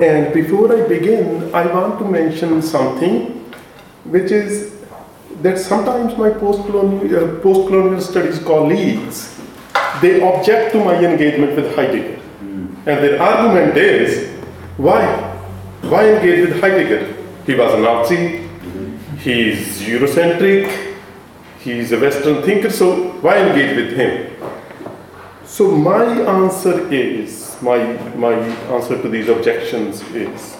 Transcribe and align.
And 0.00 0.34
before 0.34 0.76
I 0.76 0.88
begin, 0.88 1.54
I 1.54 1.72
want 1.72 2.00
to 2.00 2.04
mention 2.04 2.60
something 2.62 3.26
which 4.02 4.32
is 4.32 4.74
that 5.40 5.56
sometimes 5.56 6.18
my 6.18 6.30
post-colonial, 6.30 7.14
uh, 7.14 7.40
post-colonial 7.40 8.00
studies 8.00 8.40
colleagues, 8.40 9.40
they 10.02 10.20
object 10.20 10.72
to 10.72 10.84
my 10.84 10.96
engagement 10.96 11.54
with 11.54 11.76
Heidegger. 11.76 12.20
And 12.40 13.04
their 13.04 13.22
argument 13.22 13.76
is, 13.76 14.36
why? 14.78 15.06
Why 15.82 16.14
engage 16.14 16.48
with 16.48 16.60
Heidegger? 16.60 17.14
He 17.46 17.54
was 17.54 17.72
a 17.74 17.78
Nazi, 17.78 18.48
he's 19.18 19.80
Eurocentric, 19.80 20.96
he's 21.60 21.92
a 21.92 22.00
Western 22.00 22.42
thinker, 22.42 22.70
so 22.70 23.12
why 23.20 23.38
engage 23.38 23.76
with 23.76 23.96
him? 23.96 24.34
So 25.54 25.70
my 25.70 26.04
answer 26.04 26.92
is, 26.92 27.56
my, 27.62 27.78
my 28.16 28.32
answer 28.74 29.00
to 29.00 29.08
these 29.08 29.28
objections 29.28 30.02
is 30.10 30.56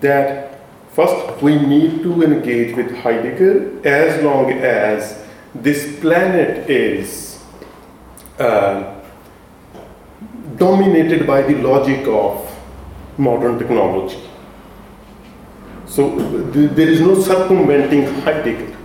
that 0.00 0.58
first 0.90 1.40
we 1.40 1.54
need 1.54 2.02
to 2.02 2.20
engage 2.24 2.74
with 2.74 2.90
Heidegger 2.96 3.80
as 3.86 4.20
long 4.24 4.50
as 4.50 5.24
this 5.54 6.00
planet 6.00 6.68
is 6.68 7.44
uh, 8.40 9.00
dominated 10.56 11.24
by 11.24 11.42
the 11.42 11.54
logic 11.62 12.04
of 12.08 12.52
modern 13.18 13.56
technology. 13.56 14.20
So 15.86 16.18
th- 16.52 16.70
there 16.72 16.88
is 16.88 17.00
no 17.00 17.20
circumventing 17.20 18.12
Heidegger 18.22 18.76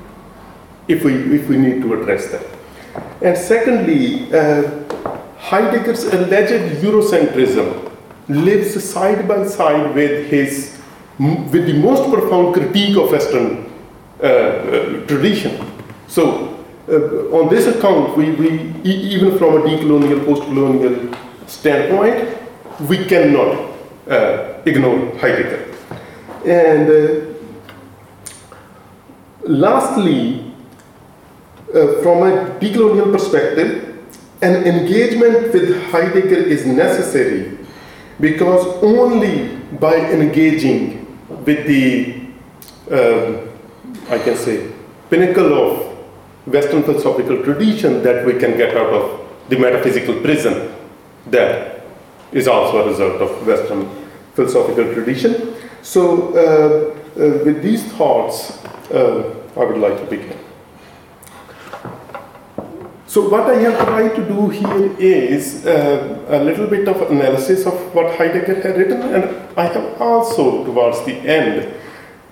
if 0.88 1.04
we, 1.04 1.16
if 1.36 1.50
we 1.50 1.58
need 1.58 1.82
to 1.82 2.00
address 2.00 2.30
that. 2.30 2.46
And 3.24 3.36
secondly, 3.36 4.32
uh, 4.32 4.77
Heidegger's 5.50 6.04
alleged 6.04 6.82
Eurocentrism 6.84 7.90
lives 8.28 8.84
side 8.84 9.26
by 9.28 9.46
side 9.48 9.96
with 9.96 10.30
his 10.30 10.78
with 11.20 11.66
the 11.66 11.74
most 11.74 12.12
profound 12.12 12.54
critique 12.54 12.98
of 12.98 13.12
Western 13.12 13.72
uh, 14.22 14.26
uh, 14.26 15.08
tradition. 15.08 15.54
So, 16.08 16.54
uh, 16.90 17.38
on 17.38 17.50
this 17.50 17.66
account, 17.66 18.16
we, 18.18 18.32
we 18.32 18.50
e- 18.84 19.16
even 19.16 19.38
from 19.38 19.56
a 19.56 19.62
decolonial, 19.62 20.26
post-colonial 20.26 21.16
standpoint, 21.48 22.38
we 22.90 23.06
cannot 23.06 23.72
uh, 24.08 24.62
ignore 24.66 25.16
Heidegger. 25.18 25.74
And 26.46 26.90
uh, 26.90 27.34
lastly, 29.44 30.54
uh, 31.74 32.02
from 32.04 32.24
a 32.24 32.60
decolonial 32.60 33.12
perspective, 33.12 33.87
an 34.42 34.66
engagement 34.66 35.52
with 35.54 35.84
Heidegger 35.92 36.36
is 36.36 36.66
necessary 36.66 37.58
because 38.20 38.66
only 38.84 39.56
by 39.80 39.96
engaging 39.96 41.06
with 41.46 41.66
the, 41.66 42.22
um, 42.92 43.50
I 44.10 44.18
can 44.20 44.36
say, 44.36 44.72
pinnacle 45.10 45.54
of 45.54 45.98
Western 46.46 46.84
philosophical 46.84 47.44
tradition 47.44 48.04
that 48.04 48.26
we 48.26 48.34
can 48.34 48.58
get 48.58 48.78
out 48.78 48.94
of 48.94 49.28
the 49.50 49.58
metaphysical 49.58 50.22
prison 50.22 50.74
that 51.28 51.84
is 52.32 52.48
also 52.48 52.84
a 52.84 52.88
result 52.88 53.22
of 53.22 53.48
Western 53.48 53.90
philosophical 54.34 54.94
tradition. 54.94 55.56
So, 55.82 56.34
uh, 56.36 57.20
uh, 57.20 57.44
with 57.44 57.64
these 57.64 57.84
thoughts, 57.94 58.64
uh, 58.92 59.34
I 59.56 59.64
would 59.66 59.78
like 59.78 59.98
to 59.98 60.06
begin. 60.06 60.47
So 63.08 63.30
what 63.30 63.50
I 63.50 63.56
have 63.62 63.88
tried 63.88 64.16
to 64.16 64.24
do 64.28 64.50
here 64.50 64.92
is 65.00 65.66
uh, 65.66 66.26
a 66.28 66.44
little 66.44 66.68
bit 66.68 66.90
of 66.90 67.10
analysis 67.10 67.66
of 67.66 67.74
what 67.96 68.18
Heidegger 68.18 68.62
had 68.62 68.76
written, 68.76 69.02
and 69.16 69.24
I 69.58 69.68
have 69.68 70.02
also, 70.02 70.66
towards 70.66 71.06
the 71.06 71.14
end, 71.14 71.74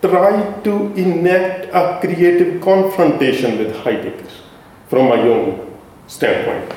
tried 0.02 0.66
to 0.66 0.94
enact 0.96 1.70
a 1.74 1.98
creative 2.02 2.62
confrontation 2.62 3.58
with 3.58 3.74
Heidegger 3.84 4.28
from 4.90 5.08
my 5.08 5.20
own 5.22 5.80
standpoint. 6.08 6.70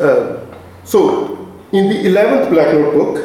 Uh, 0.00 0.40
so, 0.82 1.48
in 1.70 1.88
the 1.90 2.10
11th 2.10 2.50
Black 2.50 2.74
Notebook, 2.74 3.22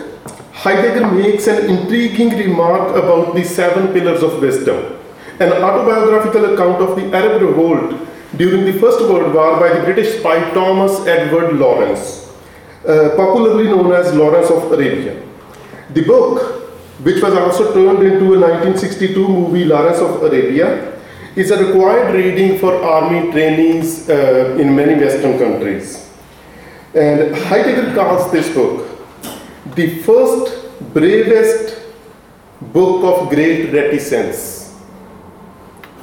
Heidegger 0.52 1.10
makes 1.10 1.48
an 1.48 1.68
intriguing 1.68 2.38
remark 2.38 2.96
about 2.96 3.34
the 3.34 3.44
seven 3.44 3.92
pillars 3.92 4.22
of 4.22 4.40
wisdom, 4.40 4.96
an 5.40 5.52
autobiographical 5.54 6.54
account 6.54 6.84
of 6.84 6.96
the 6.96 7.18
Arab 7.18 7.42
revolt 7.42 8.00
during 8.38 8.66
the 8.66 8.74
First 8.80 9.02
World 9.02 9.34
War 9.34 9.60
by 9.60 9.78
the 9.78 9.84
British 9.84 10.20
spy 10.20 10.52
Thomas 10.54 11.06
Edward 11.06 11.54
Lawrence, 11.54 12.32
uh, 12.88 13.14
popularly 13.16 13.66
known 13.66 13.92
as 13.94 14.14
Lawrence 14.14 14.50
of 14.50 14.72
Arabia. 14.72 15.22
The 15.92 16.04
book, 16.04 16.62
which 17.04 17.22
was 17.22 17.34
also 17.34 17.74
turned 17.74 18.02
into 18.04 18.34
a 18.34 18.40
1962 18.40 19.28
movie, 19.28 19.66
Lawrence 19.66 20.00
of 20.00 20.24
Arabia, 20.24 21.00
is 21.36 21.52
a 21.52 21.64
required 21.64 22.14
reading 22.16 22.58
for 22.60 22.76
army 22.84 23.32
trainees 23.32 24.10
uh, 24.10 24.58
in 24.60 24.76
many 24.76 24.96
Western 24.96 25.38
countries. 25.38 26.10
And 26.96 27.36
Heidegger 27.36 27.94
calls 27.96 28.32
this 28.32 28.54
book 28.54 28.90
the 29.76 30.02
first, 30.04 30.94
bravest 30.94 31.80
book 32.62 33.04
of 33.04 33.30
great 33.30 33.72
reticence. 33.74 34.80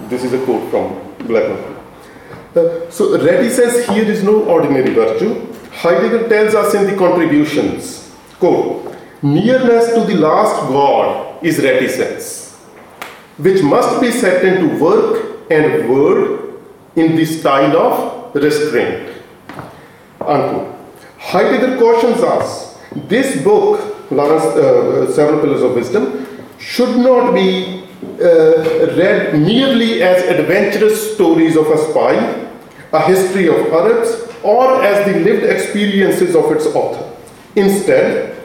This 0.08 0.24
is 0.24 0.32
a 0.32 0.44
quote 0.44 0.68
from 0.70 1.26
Blackman. 1.26 1.79
Uh, 2.54 2.90
so 2.90 3.16
reticence 3.22 3.86
here 3.88 4.04
is 4.04 4.24
no 4.24 4.42
ordinary 4.44 4.92
virtue. 4.92 5.46
Heidegger 5.72 6.28
tells 6.28 6.54
us 6.54 6.74
in 6.74 6.84
the 6.86 6.96
contributions, 6.96 8.10
quote, 8.40 8.96
nearness 9.22 9.94
to 9.94 10.04
the 10.04 10.16
last 10.16 10.68
God 10.68 11.44
is 11.44 11.58
reticence, 11.58 12.56
which 13.38 13.62
must 13.62 14.00
be 14.00 14.10
set 14.10 14.44
into 14.44 14.78
work 14.82 15.48
and 15.50 15.88
word 15.88 16.60
in 16.96 17.14
the 17.14 17.24
style 17.24 17.76
of 17.76 18.34
restraint. 18.34 19.16
Unquote. 20.20 20.76
Heidegger 21.18 21.78
cautions 21.78 22.22
us, 22.22 22.78
this 22.92 23.42
book, 23.44 24.10
Lawrence, 24.10 24.44
uh, 24.44 25.12
Seven 25.12 25.40
Pillars 25.40 25.62
of 25.62 25.74
Wisdom, 25.74 26.26
should 26.58 26.96
not 26.98 27.32
be 27.32 27.79
uh, 27.79 27.79
Uh, 28.02 28.96
read 28.96 29.38
merely 29.38 30.02
as 30.02 30.22
adventurous 30.24 31.14
stories 31.14 31.54
of 31.54 31.66
a 31.66 31.76
spy, 31.76 32.14
a 32.92 33.06
history 33.06 33.46
of 33.46 33.56
Arabs, 33.70 34.26
or 34.42 34.82
as 34.82 35.06
the 35.06 35.20
lived 35.20 35.44
experiences 35.44 36.34
of 36.34 36.50
its 36.50 36.64
author. 36.66 37.14
Instead, 37.56 38.38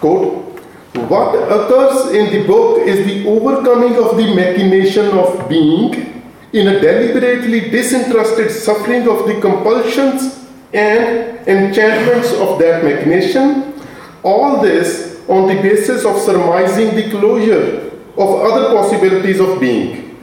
quote, 0.00 0.58
what 0.94 1.34
occurs 1.34 2.14
in 2.14 2.32
the 2.32 2.46
book 2.46 2.80
is 2.80 3.06
the 3.06 3.28
overcoming 3.28 3.94
of 3.96 4.16
the 4.16 4.34
machination 4.34 5.06
of 5.18 5.50
being 5.50 6.22
in 6.54 6.68
a 6.68 6.80
deliberately 6.80 7.68
disinterested 7.68 8.50
suffering 8.50 9.06
of 9.06 9.26
the 9.26 9.38
compulsions 9.40 10.48
and 10.72 11.46
enchantments 11.46 12.32
of 12.32 12.58
that 12.58 12.82
machination. 12.82 13.74
All 14.22 14.62
this 14.62 15.20
on 15.28 15.48
the 15.48 15.60
basis 15.60 16.06
of 16.06 16.18
surmising 16.18 16.94
the 16.94 17.10
closure 17.10 17.91
of 18.16 18.40
other 18.40 18.74
possibilities 18.74 19.40
of 19.40 19.60
being, 19.60 20.16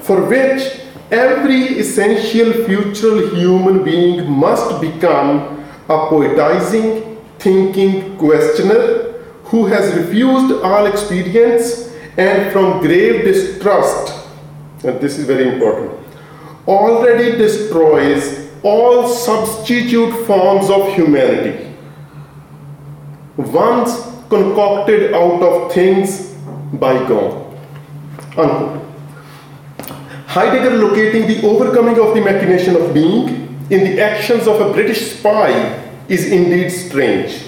for 0.00 0.24
which 0.26 0.80
every 1.10 1.78
essential 1.78 2.52
future 2.64 3.28
human 3.34 3.84
being 3.84 4.30
must 4.30 4.80
become 4.80 5.64
a 5.88 6.08
poetizing, 6.08 7.22
thinking 7.38 8.16
questioner 8.16 9.12
who 9.44 9.66
has 9.66 9.94
refused 9.94 10.52
all 10.64 10.86
experience 10.86 11.94
and 12.16 12.50
from 12.52 12.80
grave 12.80 13.24
distrust, 13.24 14.26
and 14.84 15.00
this 15.00 15.18
is 15.18 15.26
very 15.26 15.48
important, 15.52 15.92
already 16.66 17.36
destroys 17.36 18.50
all 18.62 19.06
substitute 19.06 20.12
forms 20.26 20.70
of 20.70 20.92
humanity. 20.94 21.72
Once 23.36 23.94
concocted 24.28 25.12
out 25.14 25.42
of 25.42 25.72
things 25.72 26.35
bygone. 26.74 27.56
Unquote. 28.36 28.82
Heidegger 30.26 30.76
locating 30.76 31.26
the 31.26 31.46
overcoming 31.46 31.98
of 31.98 32.14
the 32.14 32.20
machination 32.20 32.76
of 32.76 32.92
being 32.92 33.46
in 33.70 33.80
the 33.84 34.00
actions 34.00 34.46
of 34.46 34.60
a 34.60 34.72
British 34.72 35.18
spy 35.18 35.82
is 36.08 36.30
indeed 36.30 36.70
strange. 36.70 37.42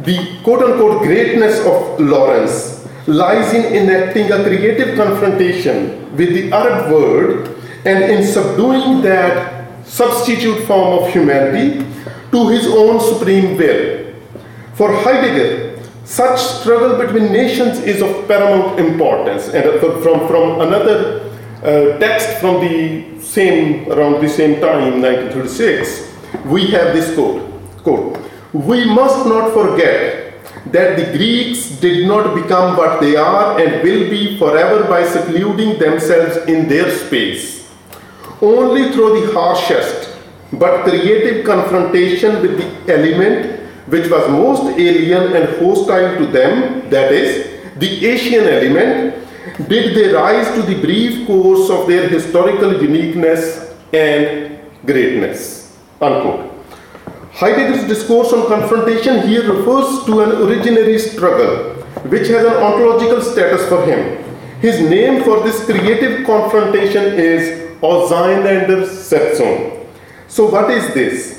The 0.00 0.40
quote 0.42 0.62
unquote 0.62 1.02
greatness 1.02 1.60
of 1.60 2.00
Lawrence 2.00 2.86
lies 3.06 3.54
in 3.54 3.64
enacting 3.72 4.32
a 4.32 4.42
creative 4.42 4.96
confrontation 4.96 6.16
with 6.16 6.34
the 6.34 6.52
Arab 6.52 6.90
world 6.90 7.48
and 7.84 8.04
in 8.04 8.24
subduing 8.26 9.00
that 9.02 9.86
substitute 9.86 10.66
form 10.66 10.98
of 10.98 11.12
humanity 11.12 11.86
to 12.32 12.48
his 12.48 12.66
own 12.66 13.00
supreme 13.00 13.56
will. 13.56 14.12
For 14.74 14.92
Heidegger, 14.92 15.65
such 16.06 16.40
struggle 16.40 16.96
between 17.04 17.32
nations 17.32 17.80
is 17.80 18.00
of 18.00 18.28
paramount 18.28 18.78
importance. 18.78 19.48
And 19.48 19.80
from, 19.80 20.28
from 20.28 20.60
another 20.60 21.28
uh, 21.64 21.98
text 21.98 22.38
from 22.38 22.60
the 22.60 23.20
same, 23.20 23.90
around 23.90 24.22
the 24.22 24.28
same 24.28 24.60
time, 24.60 25.02
1936, 25.02 26.14
we 26.46 26.68
have 26.68 26.94
this 26.94 27.12
quote, 27.16 27.42
quote, 27.82 28.18
we 28.52 28.84
must 28.84 29.26
not 29.26 29.52
forget 29.52 30.34
that 30.66 30.96
the 30.96 31.16
Greeks 31.18 31.70
did 31.80 32.06
not 32.06 32.34
become 32.40 32.76
what 32.76 33.00
they 33.00 33.16
are 33.16 33.58
and 33.60 33.82
will 33.82 34.08
be 34.08 34.38
forever 34.38 34.84
by 34.84 35.04
secluding 35.04 35.78
themselves 35.80 36.36
in 36.48 36.68
their 36.68 36.88
space. 36.90 37.68
Only 38.40 38.92
through 38.92 39.26
the 39.26 39.32
harshest 39.32 40.16
but 40.52 40.84
creative 40.84 41.44
confrontation 41.44 42.40
with 42.42 42.58
the 42.58 42.94
element 42.94 43.55
which 43.86 44.10
was 44.10 44.28
most 44.30 44.78
alien 44.78 45.34
and 45.34 45.58
hostile 45.58 46.16
to 46.18 46.26
them, 46.26 46.88
that 46.90 47.12
is, 47.12 47.46
the 47.76 48.06
Asian 48.06 48.44
element, 48.44 49.14
did 49.68 49.96
they 49.96 50.12
rise 50.12 50.52
to 50.54 50.62
the 50.62 50.80
brief 50.80 51.26
course 51.26 51.70
of 51.70 51.86
their 51.86 52.08
historical 52.08 52.82
uniqueness 52.82 53.74
and 53.92 54.58
greatness. 54.84 55.76
Unquote. 56.00 56.52
Heidegger's 57.32 57.86
discourse 57.86 58.32
on 58.32 58.46
confrontation 58.46 59.28
here 59.28 59.52
refers 59.52 60.04
to 60.06 60.22
an 60.22 60.30
originary 60.30 60.98
struggle 60.98 61.74
which 62.08 62.28
has 62.28 62.46
an 62.46 62.62
ontological 62.62 63.20
status 63.20 63.68
for 63.68 63.84
him. 63.84 64.24
His 64.60 64.80
name 64.80 65.22
for 65.22 65.42
this 65.42 65.64
creative 65.64 66.26
confrontation 66.26 67.14
is 67.14 67.66
Auseinandersetzung. 67.82 69.86
So, 70.28 70.48
what 70.48 70.70
is 70.70 70.94
this? 70.94 71.35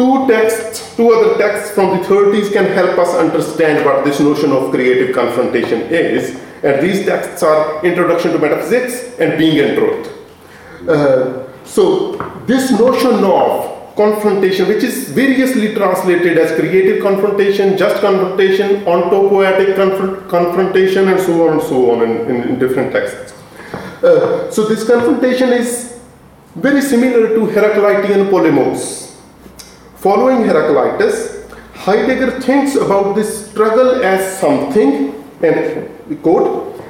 Two 0.00 0.26
texts, 0.26 0.96
two 0.96 1.12
other 1.12 1.36
texts 1.36 1.74
from 1.74 1.90
the 1.90 2.02
30s 2.06 2.50
can 2.54 2.64
help 2.64 2.98
us 2.98 3.14
understand 3.14 3.84
what 3.84 4.02
this 4.02 4.18
notion 4.18 4.50
of 4.50 4.70
creative 4.70 5.14
confrontation 5.14 5.82
is. 5.92 6.40
And 6.62 6.80
these 6.80 7.04
texts 7.04 7.42
are 7.42 7.84
Introduction 7.84 8.32
to 8.32 8.38
Metaphysics 8.38 9.18
and 9.18 9.36
Being 9.36 9.58
and 9.60 9.76
Truth. 9.76 10.88
Uh, 10.88 11.64
so, 11.66 12.16
this 12.46 12.70
notion 12.70 13.22
of 13.24 13.94
confrontation, 13.94 14.68
which 14.68 14.82
is 14.82 15.10
variously 15.10 15.74
translated 15.74 16.38
as 16.38 16.58
creative 16.58 17.02
confrontation, 17.02 17.76
just 17.76 18.00
confrontation, 18.00 18.82
ontopoetic 18.86 19.74
confr- 19.74 20.26
confrontation, 20.30 21.08
and 21.08 21.20
so 21.20 21.46
on 21.46 21.58
and 21.58 21.62
so 21.62 21.90
on 21.90 22.08
in, 22.08 22.30
in, 22.30 22.48
in 22.48 22.58
different 22.58 22.90
texts. 22.90 23.34
Uh, 24.02 24.50
so, 24.50 24.66
this 24.66 24.82
confrontation 24.86 25.50
is 25.50 26.00
very 26.54 26.80
similar 26.80 27.34
to 27.34 27.40
Heraclitean 27.52 28.30
polemos. 28.30 29.09
Following 30.00 30.44
Heraclitus, 30.44 31.44
Heidegger 31.74 32.40
thinks 32.40 32.74
about 32.74 33.14
this 33.14 33.50
struggle 33.50 34.02
as 34.02 34.38
something, 34.38 35.12
and 35.42 36.22
quote, 36.22 36.82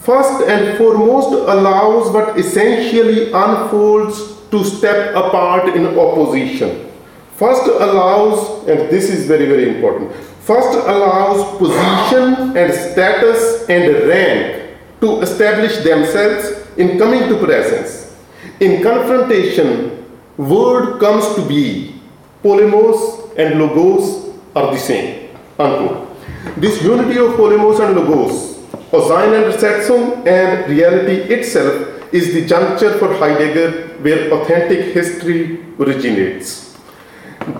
first 0.00 0.48
and 0.48 0.76
foremost 0.76 1.30
allows 1.30 2.12
but 2.12 2.36
essentially 2.36 3.30
unfolds 3.32 4.40
to 4.50 4.64
step 4.64 5.14
apart 5.14 5.68
in 5.76 5.96
opposition. 5.96 6.90
First 7.36 7.62
allows, 7.68 8.66
and 8.66 8.90
this 8.90 9.08
is 9.08 9.26
very, 9.28 9.46
very 9.46 9.76
important, 9.76 10.12
first 10.42 10.76
allows 10.76 11.56
position 11.56 12.56
and 12.56 12.74
status 12.74 13.68
and 13.68 14.08
rank 14.08 14.76
to 15.00 15.20
establish 15.20 15.76
themselves 15.84 16.66
in 16.76 16.98
coming 16.98 17.28
to 17.28 17.38
presence. 17.38 18.12
In 18.58 18.82
confrontation, 18.82 19.99
word 20.40 21.00
comes 21.00 21.34
to 21.34 21.46
be. 21.46 21.94
Polemos 22.42 23.36
and 23.36 23.60
logos 23.60 24.34
are 24.56 24.72
the 24.72 24.78
same. 24.78 25.36
Unquote. 25.58 26.08
This 26.56 26.82
unity 26.82 27.18
of 27.18 27.36
polemos 27.36 27.80
and 27.80 27.96
logos, 27.96 28.56
Auseinandersetzung 28.90 30.24
and 30.24 30.24
Resetum 30.24 30.26
and 30.26 30.70
reality 30.70 31.34
itself 31.34 32.12
is 32.12 32.32
the 32.32 32.46
juncture 32.46 32.98
for 32.98 33.14
Heidegger 33.14 33.98
where 34.00 34.32
authentic 34.32 34.94
history 34.94 35.62
originates. 35.78 36.76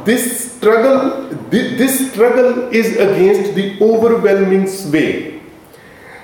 This 0.04 0.52
struggle, 0.56 1.28
this 1.50 2.10
struggle 2.10 2.68
is 2.72 2.96
against 2.96 3.54
the 3.54 3.78
overwhelming 3.80 4.66
sway. 4.66 5.40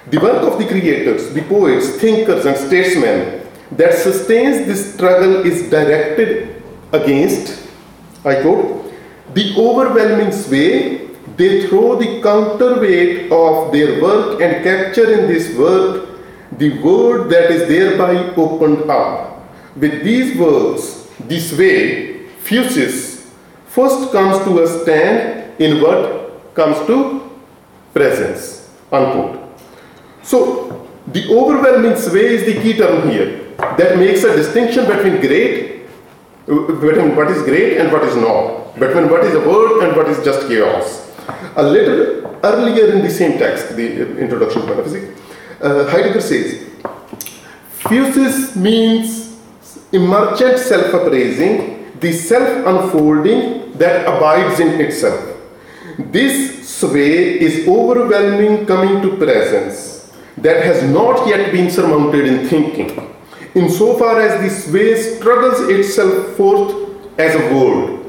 The 0.08 0.19
work 0.19 0.43
of 0.43 0.58
the 0.58 0.67
creators, 0.67 1.35
the 1.35 1.43
poets, 1.43 1.97
thinkers, 1.97 2.47
and 2.47 2.56
statesmen 2.56 3.36
that 3.73 3.95
sustains 3.95 4.67
this 4.67 4.95
struggle 4.95 5.45
is 5.47 5.69
directed 5.71 6.63
against, 6.93 7.69
I 8.25 8.43
quote, 8.43 8.93
the 9.35 9.55
overwhelming 9.57 10.33
sway 10.33 11.07
they 11.37 11.67
throw 11.67 11.97
the 11.97 12.23
counterweight 12.23 13.31
of 13.31 13.73
their 13.73 14.01
work 14.01 14.41
and 14.41 14.65
capture 14.65 15.21
in 15.21 15.27
this 15.29 15.57
work 15.57 16.09
the 16.53 16.81
word 16.83 17.29
that 17.29 17.51
is 17.51 17.69
thereby 17.69 18.35
opened 18.37 18.89
up. 18.91 19.43
With 19.77 20.03
these 20.03 20.39
words, 20.39 21.09
this 21.21 21.53
way, 21.53 22.29
physis 22.45 23.29
first 23.67 24.13
comes 24.13 24.43
to 24.45 24.63
a 24.63 24.67
stand 24.67 25.61
in 25.61 25.83
what 25.83 26.55
comes 26.55 26.79
to 26.87 27.31
presence. 27.93 28.71
Unquote. 28.91 29.61
So, 30.23 30.86
the 31.08 31.32
overwhelming 31.32 31.97
sway 31.97 32.35
is 32.35 32.44
the 32.44 32.61
key 32.62 32.76
term 32.76 33.08
here 33.08 33.55
that 33.79 33.97
makes 33.99 34.25
a 34.25 34.35
distinction 34.35 34.87
between 34.87 35.20
great, 35.20 35.87
between 36.47 37.14
what 37.14 37.31
is 37.31 37.43
great 37.43 37.79
and 37.79 37.93
what 37.93 38.03
is 38.03 38.17
not, 38.17 38.75
between 38.79 39.08
what 39.08 39.25
is 39.25 39.35
a 39.35 39.41
word 39.41 39.85
and 39.85 39.97
what 39.97 40.08
is 40.08 40.23
just 40.25 40.49
chaos. 40.49 41.12
A 41.56 41.62
little 41.62 42.38
earlier 42.44 42.93
in 42.93 43.03
the 43.03 43.11
same 43.11 43.38
text, 43.38 43.76
the 43.76 44.19
introduction 44.19 44.62
to 44.62 44.69
metaphysics, 44.69 45.20
uh, 45.61 45.88
Heidegger 45.88 46.20
says, 46.20 46.69
Physis 47.79 48.56
means 48.56 49.38
emergent 49.93 50.58
self 50.58 50.93
appraising, 50.93 51.99
the 52.00 52.12
self 52.12 52.67
unfolding 52.67 53.73
that 53.79 54.06
abides 54.06 54.58
in 54.61 54.81
itself. 54.81 55.35
This 55.99 56.69
sway 56.69 57.41
is 57.41 57.67
overwhelming 57.69 58.67
coming 58.67 59.00
to 59.03 59.17
presence 59.17 59.95
that 60.38 60.65
has 60.65 60.83
not 60.91 61.27
yet 61.27 61.53
been 61.53 61.71
surmounted 61.71 62.27
in 62.27 62.49
thinking, 62.49 63.15
insofar 63.55 64.21
as 64.21 64.41
this 64.41 64.73
way 64.73 65.00
struggles 65.00 65.61
itself 65.69 66.37
forth 66.37 67.19
as 67.19 67.35
a 67.35 67.55
word. 67.55 68.05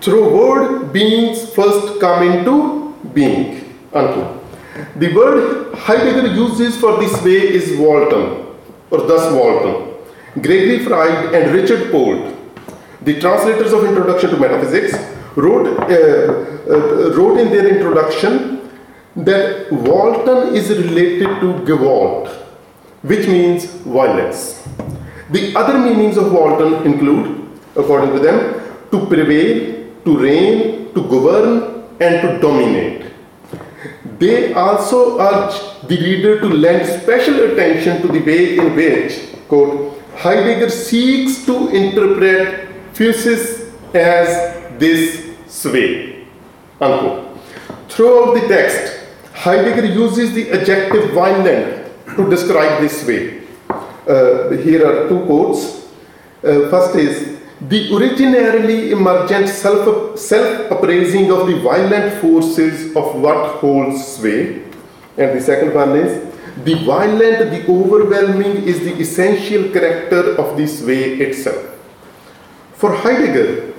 Through 0.00 0.36
word, 0.36 0.92
beings 0.92 1.52
first 1.54 2.00
come 2.00 2.22
into 2.22 2.94
being. 3.12 3.74
Unquote. 3.92 4.42
The 4.96 5.14
word 5.14 5.74
Heidegger 5.74 6.28
uses 6.34 6.78
for 6.78 6.98
this 6.98 7.22
way 7.22 7.38
is 7.58 7.78
Walten, 7.78 8.46
or 8.90 9.02
thus 9.02 9.32
Walten. 9.32 9.94
Gregory 10.42 10.84
Fried 10.84 11.34
and 11.34 11.52
Richard 11.52 11.90
Polt, 11.90 12.36
the 13.02 13.20
translators 13.20 13.72
of 13.72 13.84
Introduction 13.84 14.30
to 14.30 14.36
Metaphysics, 14.36 14.94
wrote, 15.36 15.66
uh, 15.66 16.72
uh, 16.72 17.14
wrote 17.14 17.38
in 17.38 17.50
their 17.50 17.66
introduction 17.68 18.59
that 19.16 19.70
Walten 19.70 20.54
is 20.54 20.70
related 20.70 21.40
to 21.40 21.52
Gewalt, 21.64 22.28
which 23.02 23.26
means 23.26 23.64
violence. 23.64 24.66
The 25.30 25.54
other 25.56 25.78
meanings 25.78 26.16
of 26.16 26.32
Walten 26.32 26.84
include, 26.84 27.58
according 27.76 28.12
to 28.14 28.20
them, 28.20 28.60
to 28.90 29.06
prevail, 29.06 29.86
to 30.04 30.16
reign, 30.18 30.94
to 30.94 31.02
govern, 31.02 31.84
and 32.00 32.22
to 32.22 32.38
dominate. 32.40 33.06
They 34.18 34.52
also 34.52 35.18
urge 35.18 35.54
the 35.88 35.96
reader 35.96 36.40
to 36.40 36.46
lend 36.48 36.86
special 37.02 37.52
attention 37.52 38.02
to 38.02 38.08
the 38.08 38.20
way 38.20 38.58
in 38.58 38.74
which, 38.76 39.34
quote, 39.48 39.98
Heidegger 40.16 40.68
seeks 40.68 41.44
to 41.46 41.68
interpret 41.68 42.68
physis 42.92 43.72
as 43.94 44.78
this 44.78 45.34
sway, 45.46 46.26
unquote. 46.80 47.38
Throughout 47.88 48.34
the 48.34 48.46
text, 48.48 48.99
Heidegger 49.40 49.86
uses 49.86 50.34
the 50.34 50.50
adjective 50.50 51.12
violent 51.12 51.90
to 52.14 52.28
describe 52.28 52.82
this 52.82 53.06
way. 53.06 53.40
Uh, 53.70 54.50
here 54.50 54.86
are 54.86 55.08
two 55.08 55.24
quotes. 55.24 55.86
Uh, 56.44 56.68
first 56.68 56.94
is 56.96 57.38
the 57.58 57.88
originarily 57.88 58.90
emergent 58.90 59.48
self, 59.48 60.18
self-appraising 60.18 61.32
of 61.32 61.46
the 61.46 61.58
violent 61.60 62.20
forces 62.20 62.94
of 62.94 63.14
what 63.16 63.56
holds 63.60 64.06
sway. 64.06 64.62
And 65.16 65.38
the 65.38 65.40
second 65.40 65.74
one 65.74 65.96
is, 65.96 66.12
the 66.64 66.74
violent, 66.84 67.50
the 67.50 67.64
overwhelming 67.66 68.64
is 68.64 68.80
the 68.80 68.94
essential 69.00 69.70
character 69.70 70.36
of 70.36 70.58
the 70.58 70.66
sway 70.66 71.14
itself. 71.14 71.64
For 72.74 72.94
Heidegger, 72.94 73.72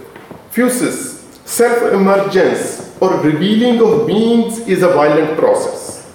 physis, 0.51 1.20
self-emergence 1.51 2.95
or 3.01 3.19
revealing 3.19 3.81
of 3.81 4.07
beings 4.07 4.59
is 4.67 4.83
a 4.83 4.87
violent 4.87 5.37
process. 5.37 6.09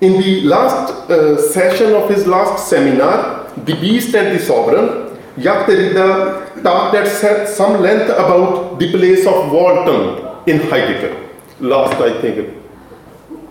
In 0.00 0.12
the 0.20 0.42
last 0.42 1.10
uh, 1.10 1.40
session 1.50 1.92
of 1.94 2.08
his 2.08 2.26
last 2.26 2.68
seminar, 2.68 3.50
The 3.64 3.74
Beast 3.74 4.14
and 4.14 4.38
the 4.38 4.40
Sovereign, 4.40 5.18
Derrida 5.36 6.62
talked 6.62 6.94
at 6.94 7.48
some 7.48 7.80
length 7.82 8.10
about 8.10 8.78
the 8.78 8.92
place 8.92 9.26
of 9.26 9.50
Walten 9.50 10.46
in 10.46 10.60
Heidegger. 10.70 11.16
Last, 11.58 12.00
I 12.00 12.20
think, 12.20 12.56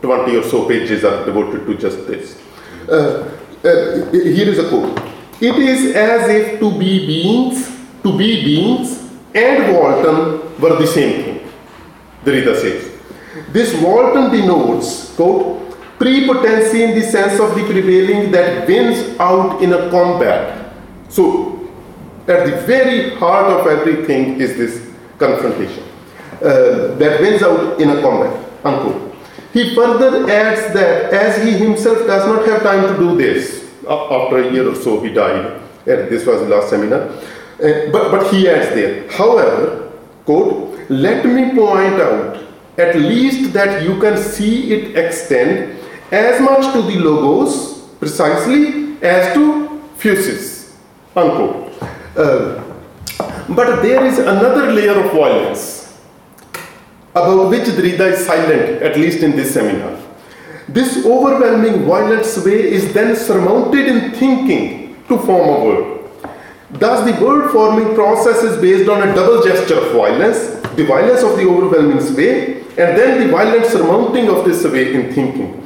20 0.01 0.37
or 0.37 0.43
so 0.43 0.67
pages 0.67 1.03
are 1.03 1.25
devoted 1.25 1.65
to 1.65 1.77
just 1.77 2.07
this. 2.07 2.39
Uh, 2.87 3.29
uh, 3.63 4.11
here 4.11 4.47
is 4.47 4.59
a 4.59 4.69
quote. 4.69 5.01
It 5.41 5.55
is 5.55 5.95
as 5.95 6.29
if 6.29 6.59
to 6.59 6.71
be 6.79 7.05
beings, 7.05 7.67
to 8.03 8.17
be 8.17 8.43
beings, 8.43 9.02
and 9.35 9.75
Walten 9.75 10.59
were 10.59 10.75
the 10.77 10.87
same 10.87 11.23
thing, 11.23 11.51
Derrida 12.23 12.55
says. 12.59 12.91
This 13.51 13.73
Walten 13.81 14.31
denotes, 14.31 15.15
quote, 15.15 15.77
prepotency 15.97 16.83
in 16.83 16.95
the 16.99 17.01
sense 17.01 17.39
of 17.39 17.55
the 17.55 17.63
prevailing 17.65 18.31
that 18.31 18.67
wins 18.67 19.17
out 19.19 19.61
in 19.61 19.73
a 19.73 19.89
combat. 19.89 20.73
So, 21.09 21.69
at 22.27 22.45
the 22.45 22.57
very 22.67 23.15
heart 23.15 23.47
of 23.51 23.67
everything 23.67 24.39
is 24.39 24.55
this 24.57 24.89
confrontation 25.17 25.83
uh, 26.41 26.95
that 26.95 27.19
wins 27.21 27.41
out 27.43 27.79
in 27.79 27.89
a 27.89 28.01
combat, 28.01 28.49
unquote. 28.63 29.15
He 29.53 29.75
further 29.75 30.29
adds 30.29 30.73
that 30.73 31.13
as 31.13 31.43
he 31.43 31.51
himself 31.51 31.99
does 32.07 32.25
not 32.25 32.45
have 32.47 32.63
time 32.63 32.93
to 32.93 32.99
do 32.99 33.15
this, 33.15 33.63
after 33.87 34.37
a 34.37 34.51
year 34.51 34.67
or 34.69 34.75
so 34.75 35.01
he 35.01 35.13
died, 35.13 35.61
and 35.85 36.09
this 36.09 36.25
was 36.25 36.39
the 36.41 36.47
last 36.47 36.69
seminar, 36.69 37.11
uh, 37.63 37.91
but, 37.91 38.11
but 38.11 38.33
he 38.33 38.49
adds 38.49 38.75
there, 38.75 39.09
however, 39.09 39.91
quote, 40.25 40.79
let 40.89 41.25
me 41.25 41.55
point 41.55 42.01
out 42.01 42.43
at 42.77 42.95
least 42.95 43.53
that 43.53 43.83
you 43.83 43.99
can 43.99 44.17
see 44.17 44.73
it 44.73 44.97
extend 44.97 45.79
as 46.11 46.41
much 46.41 46.73
to 46.73 46.81
the 46.81 46.99
logos 46.99 47.87
precisely 47.99 48.97
as 49.01 49.33
to 49.33 49.81
physis, 49.97 50.75
unquote. 51.15 51.71
Uh, 52.17 52.61
but 53.49 53.81
there 53.81 54.05
is 54.05 54.19
another 54.19 54.71
layer 54.73 54.99
of 55.03 55.11
violence 55.11 55.99
about 57.15 57.49
which 57.49 57.63
Derrida 57.63 58.11
is 58.11 58.25
silent, 58.25 58.81
at 58.81 58.97
least 58.97 59.19
in 59.23 59.31
this 59.35 59.53
seminar. 59.53 59.99
This 60.67 61.05
overwhelming 61.05 61.85
violent 61.85 62.25
sway 62.25 62.73
is 62.73 62.93
then 62.93 63.15
surmounted 63.15 63.85
in 63.85 64.11
thinking 64.11 64.95
to 65.07 65.17
form 65.19 65.49
a 65.49 65.65
word. 65.65 66.02
Thus, 66.73 67.05
the 67.05 67.23
word 67.23 67.51
forming 67.51 67.95
process 67.95 68.43
is 68.43 68.59
based 68.59 68.89
on 68.89 69.07
a 69.07 69.13
double 69.15 69.41
gesture 69.43 69.79
of 69.79 69.91
violence 69.93 70.63
the 70.75 70.85
violence 70.85 71.21
of 71.21 71.37
the 71.37 71.47
overwhelming 71.47 72.01
sway, 72.01 72.61
and 72.61 72.97
then 72.97 73.25
the 73.25 73.31
violent 73.31 73.65
surmounting 73.65 74.27
of 74.29 74.45
this 74.45 74.61
sway 74.61 74.93
in 74.93 75.13
thinking. 75.13 75.59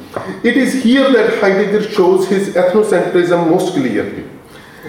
It 0.44 0.56
is 0.56 0.82
here 0.82 1.10
that 1.12 1.40
Heidegger 1.40 1.82
shows 1.90 2.28
his 2.28 2.54
ethnocentrism 2.54 3.50
most 3.50 3.72
clearly. 3.74 4.24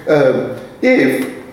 Uh, 0.08 0.60
if, 0.82 1.44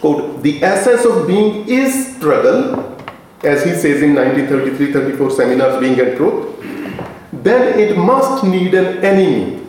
quote, 0.00 0.42
the 0.42 0.62
essence 0.62 1.04
of 1.04 1.26
being 1.26 1.68
is 1.68 2.16
struggle, 2.16 2.96
as 3.42 3.64
he 3.64 3.72
says 3.72 4.02
in 4.02 4.14
1933 4.14 4.92
34 4.92 5.30
seminars, 5.30 5.80
Being 5.80 5.98
and 6.00 6.16
Truth, 6.16 6.56
then 7.32 7.78
it 7.78 7.96
must 7.96 8.44
need 8.44 8.74
an 8.74 9.04
enemy. 9.04 9.64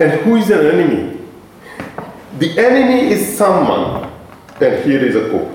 And 0.00 0.12
who 0.22 0.36
is 0.36 0.50
an 0.50 0.66
enemy? 0.66 1.13
The 2.38 2.58
enemy 2.58 3.12
is 3.12 3.36
someone, 3.36 4.10
and 4.60 4.84
here 4.84 5.04
is 5.04 5.14
a 5.16 5.30
quote 5.30 5.54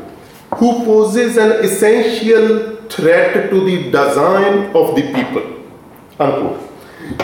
who 0.57 0.83
poses 0.85 1.37
an 1.37 1.63
essential 1.63 2.75
threat 2.87 3.49
to 3.49 3.63
the 3.65 3.91
Dasein 3.91 4.73
of 4.73 4.95
the 4.95 5.03
people. 5.13 5.43
Unquote. 6.19 6.69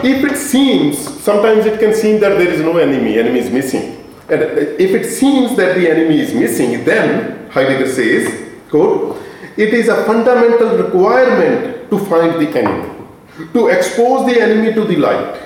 If 0.03 0.23
it 0.23 0.37
seems, 0.37 0.97
sometimes 0.97 1.65
it 1.65 1.79
can 1.79 1.93
seem 1.93 2.19
that 2.21 2.37
there 2.37 2.47
is 2.47 2.61
no 2.61 2.77
enemy, 2.77 3.17
enemy 3.17 3.39
is 3.39 3.49
missing. 3.49 4.03
And 4.29 4.41
uh, 4.41 4.45
if 4.79 4.91
it 4.91 5.09
seems 5.09 5.55
that 5.57 5.75
the 5.75 5.89
enemy 5.89 6.19
is 6.19 6.33
missing, 6.33 6.83
then, 6.83 7.49
Heidegger 7.49 7.91
says, 7.91 8.51
quote, 8.69 9.21
it 9.57 9.73
is 9.73 9.87
a 9.87 10.03
fundamental 10.05 10.77
requirement 10.77 11.89
to 11.89 11.99
find 12.05 12.33
the 12.41 12.59
enemy, 12.59 13.07
to 13.53 13.67
expose 13.67 14.25
the 14.25 14.41
enemy 14.41 14.73
to 14.73 14.83
the 14.83 14.97
light, 14.97 15.41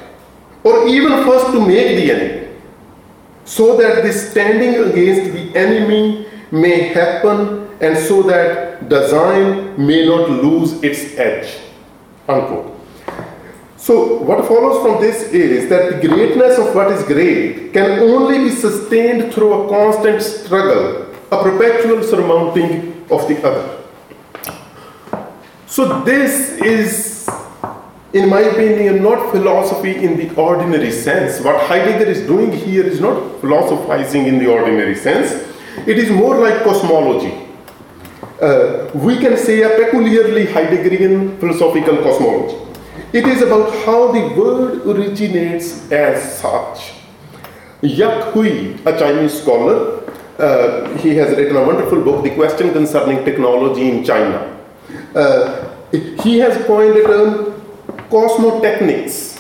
or 0.63 0.87
even 0.87 1.23
first 1.25 1.47
to 1.53 1.59
make 1.59 1.97
the 1.97 2.11
enemy, 2.11 2.49
so 3.50 3.75
that 3.77 4.03
the 4.03 4.13
standing 4.13 4.75
against 4.75 5.34
the 5.34 5.58
enemy 5.58 6.27
may 6.51 6.89
happen 6.94 7.68
and 7.82 7.98
so 7.98 8.22
that 8.22 8.88
Dasein 8.88 9.75
may 9.75 10.06
not 10.06 10.29
lose 10.29 10.74
its 10.84 11.18
edge. 11.18 11.58
Unquote. 12.27 12.79
So, 13.75 14.22
what 14.22 14.48
follows 14.48 14.84
from 14.84 15.01
this 15.01 15.34
is 15.34 15.68
that 15.70 16.00
the 16.00 16.08
greatness 16.08 16.60
of 16.60 16.75
what 16.75 16.91
is 16.91 17.01
great 17.06 17.74
can 17.74 17.98
only 18.00 18.38
be 18.38 18.51
sustained 18.51 19.34
through 19.34 19.51
a 19.53 19.70
constant 19.70 20.22
struggle, 20.22 21.12
a 21.32 21.41
perpetual 21.41 22.03
surmounting 22.03 23.03
of 23.10 23.27
the 23.27 23.41
other. 23.41 23.82
So, 25.65 26.03
this 26.03 26.51
is, 26.62 27.18
in 28.13 28.29
my 28.29 28.39
opinion, 28.41 29.03
not 29.03 29.31
philosophy 29.31 30.03
in 30.03 30.17
the 30.17 30.33
ordinary 30.35 30.91
sense. 30.91 31.41
What 31.41 31.61
Heidegger 31.67 32.09
is 32.09 32.25
doing 32.25 32.51
here 32.51 32.83
is 32.83 32.99
not 32.99 33.39
philosophizing 33.41 34.25
in 34.25 34.39
the 34.39 34.47
ordinary 34.47 34.95
sense, 34.95 35.31
it 35.87 35.97
is 35.97 36.09
more 36.09 36.37
like 36.37 36.63
cosmology 36.63 37.49
uh, 38.41 38.89
we 38.93 39.17
can 39.17 39.37
say 39.37 39.61
a 39.63 39.69
peculiarly 39.69 40.45
Heideggerian 40.45 41.39
philosophical 41.39 41.97
cosmology. 41.97 42.55
It 43.11 43.25
is 43.27 43.41
about 43.41 43.73
how 43.85 44.11
the 44.11 44.33
world 44.39 44.85
originates 44.87 45.91
as 45.91 46.39
such. 46.39 46.93
Yuk 47.81 48.33
Hui, 48.33 48.75
a 48.85 48.97
Chinese 48.97 49.41
scholar, 49.41 50.03
uh, 50.37 50.95
he 50.97 51.15
has 51.15 51.35
written 51.35 51.55
a 51.55 51.63
wonderful 51.63 52.01
book, 52.01 52.23
The 52.23 52.33
Question 52.35 52.71
Concerning 52.71 53.25
Technology 53.25 53.89
in 53.89 54.03
China. 54.05 54.57
Uh, 55.15 55.69
he 55.91 56.39
has 56.39 56.63
coined 56.65 56.95
the 56.95 57.03
term 57.03 57.49
cosmotechnics. 58.09 59.37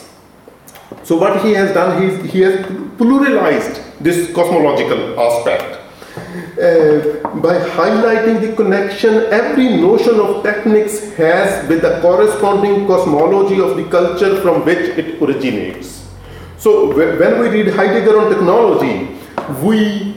So, 1.03 1.17
what 1.17 1.43
he 1.43 1.53
has 1.53 1.73
done, 1.73 2.01
he, 2.01 2.27
he 2.27 2.41
has 2.41 2.65
pluralized 2.97 3.83
this 3.99 4.33
cosmological 4.33 5.19
aspect 5.19 5.79
uh, 6.59 7.29
by 7.39 7.55
highlighting 7.77 8.41
the 8.41 8.55
connection 8.55 9.13
every 9.31 9.77
notion 9.77 10.19
of 10.19 10.43
techniques 10.43 11.13
has 11.13 11.67
with 11.69 11.81
the 11.81 11.99
corresponding 12.01 12.85
cosmology 12.87 13.59
of 13.61 13.77
the 13.77 13.85
culture 13.85 14.41
from 14.41 14.65
which 14.65 14.97
it 14.97 15.21
originates. 15.21 16.07
So 16.57 16.93
when 16.93 17.39
we 17.39 17.47
read 17.47 17.73
Heidegger 17.73 18.19
on 18.19 18.29
technology, 18.29 19.15
we 19.63 20.15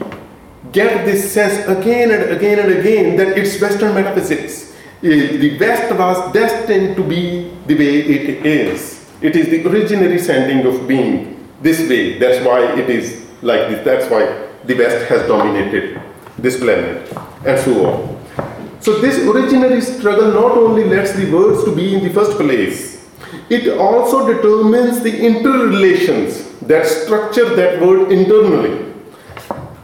get 0.73 1.05
this 1.05 1.31
sense 1.31 1.65
again 1.67 2.11
and 2.11 2.31
again 2.31 2.59
and 2.59 2.79
again 2.79 3.15
that 3.17 3.37
it's 3.37 3.61
Western 3.61 3.93
metaphysics. 3.95 4.72
Uh, 5.03 5.05
the 5.05 5.57
West 5.59 5.93
was 5.99 6.31
destined 6.31 6.95
to 6.95 7.03
be 7.03 7.51
the 7.67 7.75
way 7.75 7.99
it 8.07 8.45
is. 8.45 9.05
It 9.21 9.35
is 9.35 9.49
the 9.49 9.61
originary 9.65 10.17
sending 10.17 10.65
of 10.65 10.87
being 10.87 11.45
this 11.61 11.89
way. 11.89 12.17
That's 12.19 12.45
why 12.45 12.79
it 12.79 12.89
is 12.89 13.21
like 13.41 13.67
this. 13.67 13.83
That's 13.83 14.09
why 14.09 14.47
the 14.63 14.75
West 14.75 15.09
has 15.09 15.27
dominated 15.27 16.01
this 16.37 16.57
planet, 16.57 17.11
and 17.45 17.59
so 17.59 17.85
on. 17.85 18.79
So, 18.79 18.99
this 18.99 19.19
originary 19.19 19.81
struggle 19.81 20.31
not 20.31 20.57
only 20.57 20.85
lets 20.85 21.11
the 21.11 21.29
words 21.29 21.65
to 21.65 21.75
be 21.75 21.95
in 21.95 22.03
the 22.05 22.13
first 22.13 22.37
place, 22.37 23.05
it 23.49 23.77
also 23.77 24.25
determines 24.33 25.01
the 25.03 25.11
interrelations 25.19 26.47
that 26.61 26.85
structure 26.85 27.53
that 27.57 27.81
word 27.81 28.09
internally. 28.09 28.92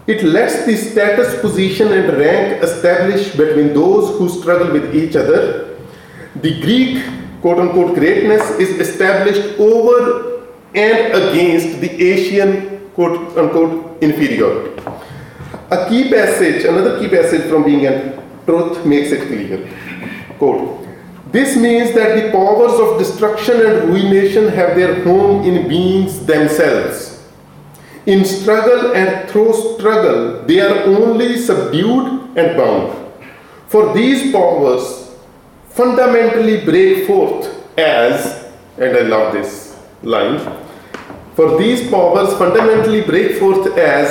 It 0.09 0.23
lets 0.23 0.65
the 0.65 0.75
status, 0.75 1.39
position, 1.39 1.93
and 1.93 2.17
rank 2.17 2.63
established 2.63 3.37
between 3.37 3.75
those 3.75 4.17
who 4.17 4.27
struggle 4.27 4.73
with 4.73 4.95
each 4.95 5.15
other. 5.15 5.77
The 6.35 6.59
Greek 6.61 7.05
quote 7.41 7.59
unquote 7.59 7.93
greatness 7.93 8.41
is 8.57 8.71
established 8.79 9.59
over 9.59 10.47
and 10.73 11.13
against 11.13 11.79
the 11.79 11.91
Asian 12.01 12.89
quote 12.95 13.37
unquote 13.37 14.01
inferiority. 14.01 14.81
A 15.69 15.87
key 15.87 16.09
passage, 16.09 16.65
another 16.65 16.99
key 16.99 17.07
passage 17.07 17.47
from 17.47 17.63
Being 17.63 17.85
and 17.85 18.19
Truth 18.47 18.83
makes 18.87 19.11
it 19.11 19.27
clear. 19.27 19.69
Quote, 20.39 20.87
this 21.31 21.55
means 21.55 21.93
that 21.93 22.15
the 22.19 22.31
powers 22.31 22.79
of 22.79 22.97
destruction 22.97 23.61
and 23.63 23.89
ruination 23.89 24.47
have 24.47 24.75
their 24.75 25.03
home 25.03 25.43
in 25.43 25.67
beings 25.69 26.25
themselves. 26.25 27.08
In 28.09 28.25
struggle 28.25 28.95
and 28.95 29.29
through 29.29 29.53
struggle, 29.53 30.41
they 30.47 30.59
are 30.61 30.79
only 30.85 31.37
subdued 31.37 32.07
and 32.35 32.57
bound. 32.57 33.13
For 33.67 33.93
these 33.93 34.31
powers 34.31 35.15
fundamentally 35.69 36.65
break 36.65 37.05
forth 37.05 37.45
as, 37.77 38.49
and 38.79 38.97
I 38.97 39.01
love 39.01 39.33
this 39.33 39.77
line, 40.01 40.39
for 41.35 41.59
these 41.59 41.87
powers 41.91 42.33
fundamentally 42.39 43.01
break 43.01 43.37
forth 43.37 43.77
as 43.77 44.09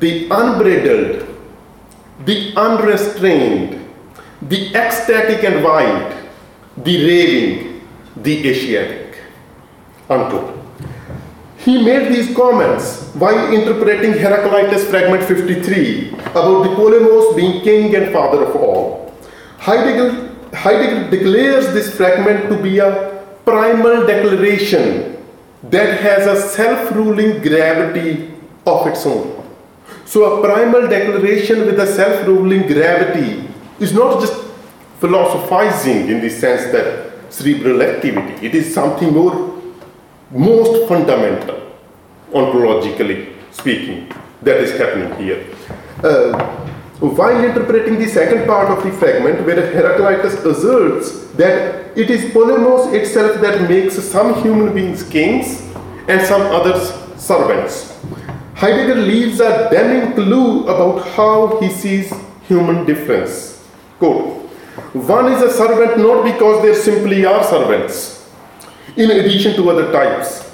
the 0.00 0.28
unbridled, 0.30 1.26
the 2.26 2.52
unrestrained, 2.56 3.88
the 4.42 4.74
ecstatic 4.74 5.44
and 5.44 5.64
wild, 5.64 6.14
the 6.76 7.06
raving, 7.06 7.88
the 8.16 8.50
Asiatic. 8.50 9.18
Unquote. 10.10 10.59
He 11.64 11.82
made 11.84 12.08
these 12.10 12.34
comments 12.34 13.10
while 13.14 13.52
interpreting 13.52 14.14
Heraclitus 14.14 14.88
fragment 14.88 15.24
53 15.24 16.12
about 16.30 16.62
the 16.62 16.70
Polemos 16.70 17.36
being 17.36 17.62
king 17.62 17.94
and 17.94 18.10
father 18.12 18.44
of 18.44 18.56
all. 18.56 19.14
Heidegger, 19.58 20.34
Heidegger 20.54 21.10
declares 21.10 21.66
this 21.74 21.94
fragment 21.94 22.48
to 22.48 22.56
be 22.62 22.78
a 22.78 23.22
primal 23.44 24.06
declaration 24.06 25.22
that 25.64 26.00
has 26.00 26.26
a 26.26 26.48
self 26.48 26.92
ruling 26.92 27.42
gravity 27.42 28.32
of 28.66 28.86
its 28.86 29.04
own. 29.04 29.36
So, 30.06 30.38
a 30.38 30.42
primal 30.42 30.88
declaration 30.88 31.66
with 31.66 31.78
a 31.78 31.86
self 31.86 32.26
ruling 32.26 32.68
gravity 32.68 33.46
is 33.78 33.92
not 33.92 34.20
just 34.20 34.32
philosophizing 34.98 36.08
in 36.08 36.22
the 36.22 36.30
sense 36.30 36.72
that 36.72 37.10
cerebral 37.30 37.82
activity. 37.82 38.46
It 38.46 38.54
is 38.54 38.72
something 38.72 39.12
more, 39.12 39.59
most 40.30 40.88
fundamental, 40.88 41.72
ontologically 42.32 43.34
speaking, 43.50 44.12
that 44.42 44.56
is 44.58 44.78
happening 44.78 45.12
here. 45.18 45.46
Uh, 46.02 46.56
while 47.00 47.42
interpreting 47.44 47.98
the 47.98 48.06
second 48.06 48.46
part 48.46 48.68
of 48.70 48.84
the 48.84 48.92
fragment, 48.92 49.44
where 49.46 49.56
Heraclitus 49.72 50.34
asserts 50.44 51.28
that 51.32 51.96
it 51.96 52.10
is 52.10 52.30
Polemos 52.32 52.92
itself 52.92 53.40
that 53.40 53.68
makes 53.68 54.02
some 54.02 54.42
human 54.42 54.74
beings 54.74 55.02
kings 55.02 55.62
and 56.08 56.20
some 56.26 56.42
others 56.42 56.92
servants. 57.20 57.98
Heidegger 58.54 58.96
leaves 58.96 59.40
a 59.40 59.68
damning 59.70 60.12
clue 60.14 60.64
about 60.64 61.08
how 61.16 61.58
he 61.60 61.70
sees 61.70 62.12
human 62.46 62.84
difference. 62.84 63.66
Quote, 63.98 64.36
one 64.92 65.32
is 65.32 65.42
a 65.42 65.50
servant 65.50 65.98
not 65.98 66.24
because 66.24 66.62
they 66.62 66.74
simply 66.74 67.24
are 67.24 67.42
servants, 67.44 68.19
in 68.96 69.10
addition 69.10 69.54
to 69.54 69.70
other 69.70 69.92
types, 69.92 70.50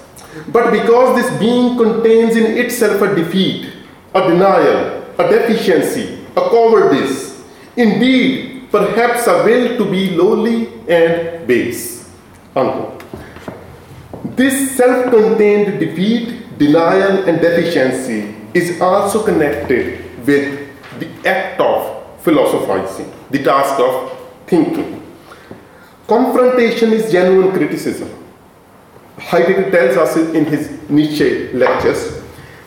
but 0.48 0.70
because 0.70 1.16
this 1.16 1.38
being 1.38 1.76
contains 1.76 2.36
in 2.36 2.56
itself 2.58 3.00
a 3.02 3.14
defeat, 3.14 3.72
a 4.14 4.28
denial, 4.28 5.04
a 5.18 5.28
deficiency, 5.28 6.24
a 6.36 6.40
cowardice, 6.50 7.42
indeed, 7.76 8.68
perhaps 8.70 9.26
a 9.26 9.44
will 9.44 9.78
to 9.78 9.90
be 9.90 10.10
lowly 10.10 10.68
and 10.88 11.46
base. 11.46 12.10
Unquote. 12.54 13.02
This 14.36 14.76
self 14.76 15.10
contained 15.10 15.80
defeat, 15.80 16.58
denial, 16.58 17.28
and 17.28 17.40
deficiency 17.40 18.34
is 18.52 18.80
also 18.80 19.24
connected 19.24 20.00
with 20.26 20.68
the 20.98 21.28
act 21.28 21.60
of 21.60 22.20
philosophizing, 22.22 23.10
the 23.30 23.42
task 23.42 23.80
of 23.80 24.12
thinking. 24.46 25.02
Confrontation 26.06 26.92
is 26.92 27.10
genuine 27.10 27.52
criticism. 27.52 28.08
Heidegger 29.18 29.70
tells 29.70 29.96
us 29.96 30.16
in 30.16 30.44
his 30.44 30.70
Nietzsche 30.88 31.52
lectures 31.52 32.22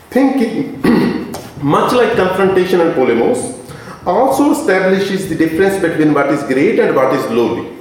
thinking, 0.09 0.81
much 1.61 1.93
like 1.93 2.15
confrontation 2.15 2.81
and 2.81 2.93
polemos, 2.95 3.55
also 4.05 4.51
establishes 4.51 5.29
the 5.29 5.35
difference 5.35 5.79
between 5.79 6.13
what 6.13 6.27
is 6.29 6.41
great 6.43 6.79
and 6.79 6.95
what 6.95 7.13
is 7.13 7.25
lowly. 7.29 7.77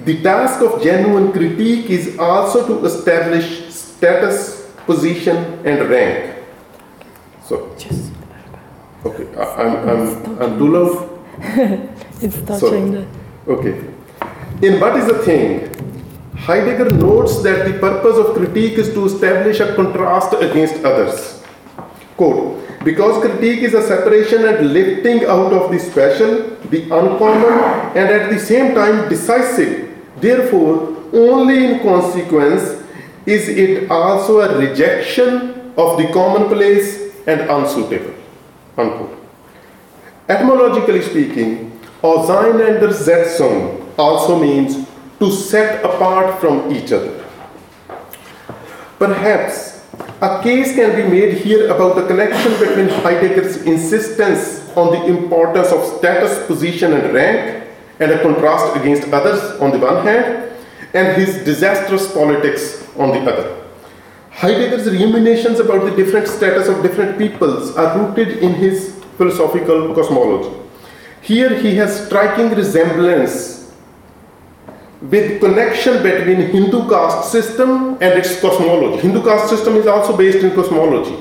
The 0.00 0.22
task 0.22 0.60
of 0.62 0.82
genuine 0.82 1.32
critique 1.32 1.88
is 1.88 2.18
also 2.18 2.66
to 2.66 2.84
establish 2.84 3.72
status, 3.72 4.70
position, 4.84 5.36
and 5.64 5.88
rank. 5.88 6.44
So, 7.44 7.76
okay, 9.06 9.26
I, 9.36 9.62
am 9.62 9.88
I'm, 9.88 10.42
I'm 10.42 10.58
too 10.58 10.68
low. 10.68 11.24
it's 12.20 12.40
touching 12.42 12.92
the. 12.92 13.06
Okay. 13.48 13.92
In 14.62 14.80
What 14.80 14.96
is 14.96 15.06
the 15.06 15.18
Thing, 15.24 15.91
Heidegger 16.42 16.90
notes 16.90 17.40
that 17.42 17.70
the 17.70 17.78
purpose 17.78 18.18
of 18.18 18.34
critique 18.34 18.74
is 18.74 18.92
to 18.94 19.06
establish 19.06 19.60
a 19.60 19.76
contrast 19.76 20.34
against 20.34 20.84
others. 20.84 21.40
Quote, 22.16 22.58
because 22.82 23.22
critique 23.22 23.62
is 23.62 23.74
a 23.74 23.82
separation 23.86 24.44
and 24.44 24.72
lifting 24.72 25.24
out 25.24 25.52
of 25.52 25.70
the 25.70 25.78
special, 25.78 26.50
the 26.66 26.82
uncommon, 26.90 27.94
and 27.94 28.10
at 28.10 28.28
the 28.30 28.40
same 28.40 28.74
time 28.74 29.08
decisive. 29.08 29.96
Therefore, 30.18 30.98
only 31.12 31.64
in 31.64 31.80
consequence 31.80 32.82
is 33.24 33.48
it 33.48 33.88
also 33.88 34.40
a 34.40 34.58
rejection 34.58 35.72
of 35.76 35.96
the 35.96 36.10
commonplace 36.12 37.14
and 37.28 37.42
unsuitable. 37.42 38.14
Unquote. 38.76 39.16
Etymologically 40.28 41.02
speaking, 41.02 41.78
Auseinandersetzung 42.02 43.94
also 43.96 44.40
means 44.40 44.88
to 45.22 45.30
set 45.30 45.84
apart 45.84 46.40
from 46.40 46.72
each 46.74 46.90
other. 46.90 47.24
Perhaps 48.98 49.86
a 50.20 50.42
case 50.42 50.74
can 50.74 50.96
be 50.96 51.04
made 51.08 51.34
here 51.38 51.70
about 51.70 51.94
the 51.94 52.04
connection 52.08 52.50
between 52.58 52.88
Heidegger's 52.88 53.58
insistence 53.62 54.68
on 54.76 54.90
the 54.90 55.06
importance 55.06 55.70
of 55.70 55.84
status, 55.98 56.44
position, 56.48 56.92
and 56.94 57.14
rank, 57.14 57.68
and 58.00 58.10
a 58.10 58.20
contrast 58.20 58.76
against 58.76 59.06
others 59.12 59.40
on 59.60 59.70
the 59.70 59.78
one 59.78 60.04
hand, 60.04 60.50
and 60.92 61.16
his 61.16 61.44
disastrous 61.44 62.12
politics 62.12 62.84
on 62.98 63.10
the 63.10 63.20
other. 63.20 63.64
Heidegger's 64.30 64.90
ruminations 64.90 65.60
about 65.60 65.84
the 65.84 65.94
different 65.94 66.26
status 66.26 66.66
of 66.66 66.82
different 66.82 67.16
peoples 67.16 67.76
are 67.76 67.96
rooted 67.96 68.38
in 68.38 68.54
his 68.54 69.00
philosophical 69.16 69.94
cosmology. 69.94 70.50
Here 71.20 71.56
he 71.60 71.76
has 71.76 72.06
striking 72.06 72.50
resemblance 72.50 73.61
with 75.02 75.40
connection 75.40 76.02
between 76.02 76.40
Hindu 76.40 76.88
caste 76.88 77.32
system 77.32 77.94
and 78.00 78.18
its 78.18 78.40
cosmology. 78.40 79.02
Hindu 79.02 79.22
caste 79.24 79.48
system 79.48 79.76
is 79.76 79.86
also 79.86 80.16
based 80.16 80.38
in 80.38 80.52
cosmology. 80.54 81.16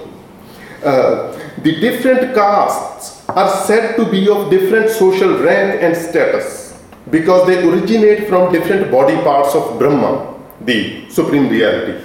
Uh, 0.83 1.37
the 1.63 1.79
different 1.79 2.33
castes 2.35 3.27
are 3.29 3.49
said 3.65 3.95
to 3.95 4.09
be 4.09 4.29
of 4.29 4.49
different 4.49 4.89
social 4.89 5.39
rank 5.39 5.81
and 5.81 5.95
status 5.95 6.79
because 7.09 7.47
they 7.47 7.67
originate 7.67 8.27
from 8.27 8.51
different 8.51 8.91
body 8.91 9.15
parts 9.23 9.55
of 9.55 9.79
Brahma, 9.79 10.39
the 10.61 11.09
supreme 11.09 11.49
reality. 11.49 12.03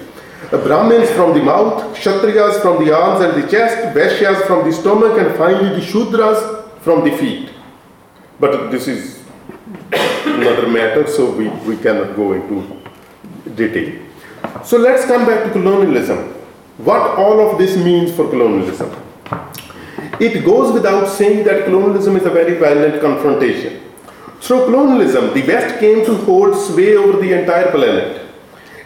Uh, 0.51 0.57
Brahmins 0.63 1.09
from 1.11 1.33
the 1.37 1.43
mouth, 1.43 1.95
Kshatriyas 1.95 2.61
from 2.61 2.83
the 2.83 2.95
arms 2.95 3.23
and 3.23 3.41
the 3.41 3.47
chest, 3.49 3.95
Vaishyas 3.95 4.47
from 4.47 4.67
the 4.67 4.73
stomach, 4.73 5.17
and 5.19 5.35
finally 5.37 5.79
the 5.79 5.85
Shudras 5.85 6.69
from 6.81 7.03
the 7.03 7.15
feet. 7.17 7.49
But 8.39 8.71
this 8.71 8.87
is 8.87 9.16
another 10.25 10.67
matter, 10.67 11.07
so 11.07 11.31
we, 11.31 11.49
we 11.67 11.77
cannot 11.77 12.15
go 12.15 12.33
into 12.33 12.81
detail. 13.55 14.01
So 14.63 14.77
let's 14.77 15.05
come 15.05 15.25
back 15.25 15.45
to 15.45 15.51
colonialism. 15.51 16.19
What 16.77 17.01
all 17.17 17.39
of 17.49 17.57
this 17.57 17.75
means 17.75 18.15
for 18.15 18.29
colonialism. 18.29 18.91
It 20.19 20.45
goes 20.45 20.73
without 20.73 21.07
saying 21.07 21.43
that 21.45 21.65
colonialism 21.65 22.15
is 22.17 22.25
a 22.25 22.29
very 22.29 22.57
violent 22.57 23.01
confrontation. 23.01 23.83
Through 24.41 24.65
colonialism, 24.65 25.33
the 25.33 25.43
West 25.47 25.79
came 25.79 26.05
to 26.05 26.15
hold 26.17 26.55
sway 26.55 26.95
over 26.95 27.19
the 27.19 27.33
entire 27.39 27.71
planet. 27.71 28.21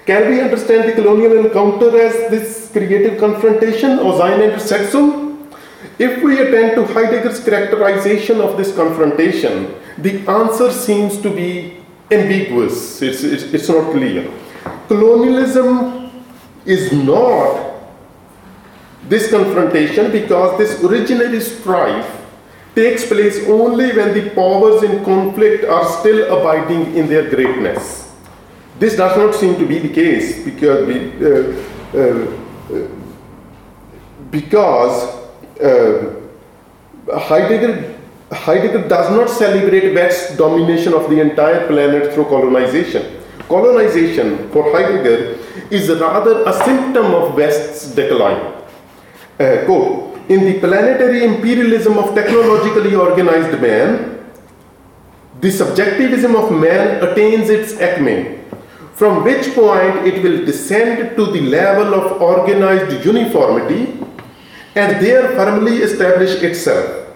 Can 0.05 0.29
we 0.29 0.41
understand 0.41 0.89
the 0.89 0.93
colonial 0.93 1.45
encounter 1.45 1.95
as 2.01 2.31
this 2.31 2.69
creative 2.71 3.19
confrontation, 3.19 3.99
Auseinandersetzung? 3.99 5.30
If 5.99 6.23
we 6.23 6.39
attend 6.39 6.75
to 6.75 6.93
Heidegger's 6.93 7.43
characterization 7.43 8.41
of 8.41 8.57
this 8.57 8.75
confrontation, 8.75 9.75
the 9.97 10.19
answer 10.27 10.71
seems 10.71 11.21
to 11.21 11.29
be 11.29 11.77
ambiguous, 12.09 13.01
it's, 13.01 13.23
it's, 13.23 13.43
it's 13.43 13.69
not 13.69 13.91
clear. 13.91 14.29
Colonialism 14.87 16.11
is 16.65 16.91
not 16.91 17.71
this 19.07 19.29
confrontation 19.29 20.11
because 20.11 20.57
this 20.57 20.79
originary 20.79 21.41
strife 21.41 22.21
takes 22.75 23.05
place 23.05 23.47
only 23.47 23.91
when 23.95 24.13
the 24.13 24.29
powers 24.31 24.83
in 24.83 25.03
conflict 25.03 25.65
are 25.65 25.85
still 25.99 26.39
abiding 26.39 26.95
in 26.95 27.07
their 27.07 27.29
greatness. 27.29 28.13
This 28.79 28.95
does 28.95 29.17
not 29.17 29.35
seem 29.35 29.55
to 29.57 29.65
be 29.65 29.79
the 29.79 29.89
case 29.89 30.43
because, 30.43 30.89
uh, 30.89 31.65
uh, 31.93 32.75
uh, 32.75 32.87
because 34.31 35.20
uh, 35.63 37.19
Heidegger, 37.19 37.97
Heidegger 38.31 38.87
does 38.87 39.09
not 39.11 39.29
celebrate 39.29 39.93
West's 39.93 40.37
domination 40.37 40.93
of 40.93 41.09
the 41.09 41.19
entire 41.19 41.67
planet 41.67 42.13
through 42.13 42.25
colonization. 42.25 43.21
Colonization, 43.47 44.49
for 44.51 44.71
Heidegger, 44.71 45.37
is 45.69 45.89
rather 45.89 46.43
a 46.45 46.53
symptom 46.65 47.13
of 47.13 47.35
West's 47.35 47.93
decline. 47.93 48.53
Uh, 49.39 49.65
quote, 49.65 50.11
in 50.29 50.45
the 50.45 50.59
planetary 50.59 51.25
imperialism 51.25 51.97
of 51.97 52.15
technologically 52.15 52.95
organized 52.95 53.59
man, 53.59 54.19
the 55.41 55.51
subjectivism 55.51 56.35
of 56.35 56.51
man 56.51 57.03
attains 57.03 57.49
its 57.49 57.79
acme, 57.81 58.37
from 58.93 59.23
which 59.23 59.53
point 59.55 60.07
it 60.07 60.21
will 60.23 60.45
descend 60.45 61.15
to 61.17 61.25
the 61.25 61.41
level 61.41 61.95
of 61.95 62.21
organized 62.21 63.03
uniformity 63.03 63.97
and 64.75 65.05
there 65.05 65.27
firmly 65.35 65.77
establish 65.77 66.41
itself. 66.41 67.07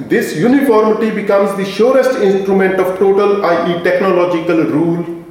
This 0.00 0.36
uniformity 0.36 1.10
becomes 1.10 1.56
the 1.56 1.64
surest 1.64 2.18
instrument 2.20 2.78
of 2.78 2.98
total, 2.98 3.44
i.e., 3.44 3.82
technological 3.82 4.64
rule 4.64 5.24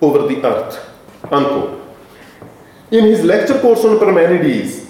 over 0.00 0.26
the 0.26 0.42
earth. 0.46 0.78
Unquote. 1.30 1.80
In 2.90 3.04
his 3.04 3.22
lecture 3.24 3.58
course 3.60 3.84
on 3.84 3.98
Parmenides, 3.98 4.88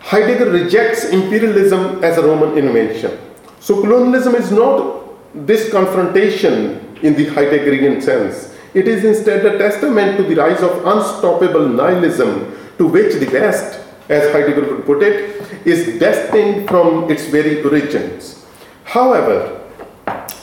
Heidegger 0.00 0.50
rejects 0.50 1.06
imperialism 1.06 2.02
as 2.04 2.18
a 2.18 2.22
Roman 2.22 2.56
invention. 2.58 3.18
So, 3.60 3.80
colonialism 3.80 4.34
is 4.34 4.50
not 4.50 5.00
this 5.34 5.70
confrontation 5.70 6.96
in 7.02 7.14
the 7.14 7.26
Heideggerian 7.26 8.02
sense. 8.02 8.54
It 8.74 8.86
is 8.86 9.04
instead 9.04 9.44
a 9.44 9.58
testament 9.58 10.16
to 10.18 10.22
the 10.22 10.34
rise 10.34 10.62
of 10.62 10.86
unstoppable 10.86 11.68
nihilism 11.68 12.56
to 12.78 12.86
which 12.86 13.14
the 13.14 13.26
West, 13.26 13.80
as 14.10 14.30
Heidegger 14.32 14.74
would 14.74 14.84
put 14.84 15.02
it, 15.02 15.40
is 15.64 15.98
destined 15.98 16.68
from 16.68 17.10
its 17.10 17.26
very 17.26 17.62
origins. 17.62 18.44
However, 18.84 19.56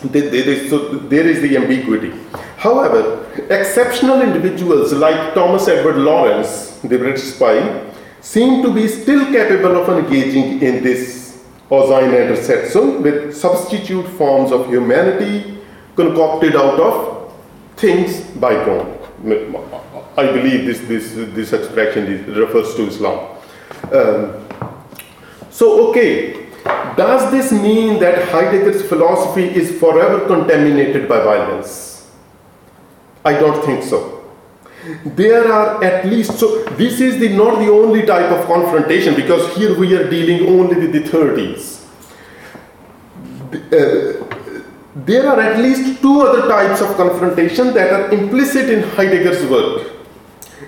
there 0.03 1.27
is, 1.27 1.41
the 1.41 1.57
ambiguity. 1.57 2.13
However, 2.57 3.25
exceptional 3.49 4.21
individuals 4.21 4.93
like 4.93 5.33
Thomas 5.33 5.67
Edward 5.67 5.97
Lawrence, 5.97 6.79
the 6.79 6.97
British 6.97 7.23
spy, 7.23 7.91
seem 8.21 8.63
to 8.63 8.73
be 8.73 8.87
still 8.87 9.25
capable 9.25 9.75
of 9.81 9.89
engaging 9.89 10.61
in 10.61 10.83
this 10.83 11.43
Auseinandersetzung 11.69 13.01
with 13.01 13.35
substitute 13.35 14.07
forms 14.17 14.51
of 14.51 14.67
humanity 14.67 15.57
concocted 15.95 16.55
out 16.55 16.79
of 16.79 17.33
things 17.75 18.21
by 18.39 18.53
God. 18.53 18.87
I 20.17 20.31
believe 20.31 20.65
this, 20.65 20.79
this, 20.87 21.13
this 21.35 21.53
expression 21.53 22.33
refers 22.33 22.75
to 22.75 22.87
Islam. 22.87 23.36
Um, 23.93 24.47
so, 25.49 25.89
okay, 25.89 26.47
does 26.97 27.31
this 27.31 27.51
mean 27.51 27.99
that 27.99 28.27
Heidegger's 28.29 28.87
philosophy 28.87 29.43
is 29.43 29.79
forever 29.79 30.27
contaminated 30.27 31.07
by 31.07 31.19
violence? 31.23 32.11
I 33.23 33.33
don't 33.33 33.63
think 33.65 33.83
so. 33.83 34.23
There 35.03 35.51
are 35.51 35.83
at 35.83 36.05
least, 36.05 36.39
so 36.39 36.63
this 36.81 37.01
is 37.01 37.19
the, 37.19 37.29
not 37.29 37.59
the 37.59 37.69
only 37.69 38.05
type 38.05 38.31
of 38.31 38.45
confrontation 38.45 39.15
because 39.15 39.55
here 39.57 39.77
we 39.77 39.95
are 39.95 40.09
dealing 40.09 40.47
only 40.47 40.75
with 40.75 40.93
the 40.93 41.01
30s. 41.01 41.83
Uh, 43.53 44.23
there 45.05 45.27
are 45.27 45.39
at 45.39 45.59
least 45.59 46.01
two 46.01 46.21
other 46.21 46.47
types 46.47 46.81
of 46.81 46.95
confrontation 46.95 47.73
that 47.73 47.93
are 47.93 48.11
implicit 48.11 48.69
in 48.69 48.83
Heidegger's 48.83 49.45
work. 49.49 49.96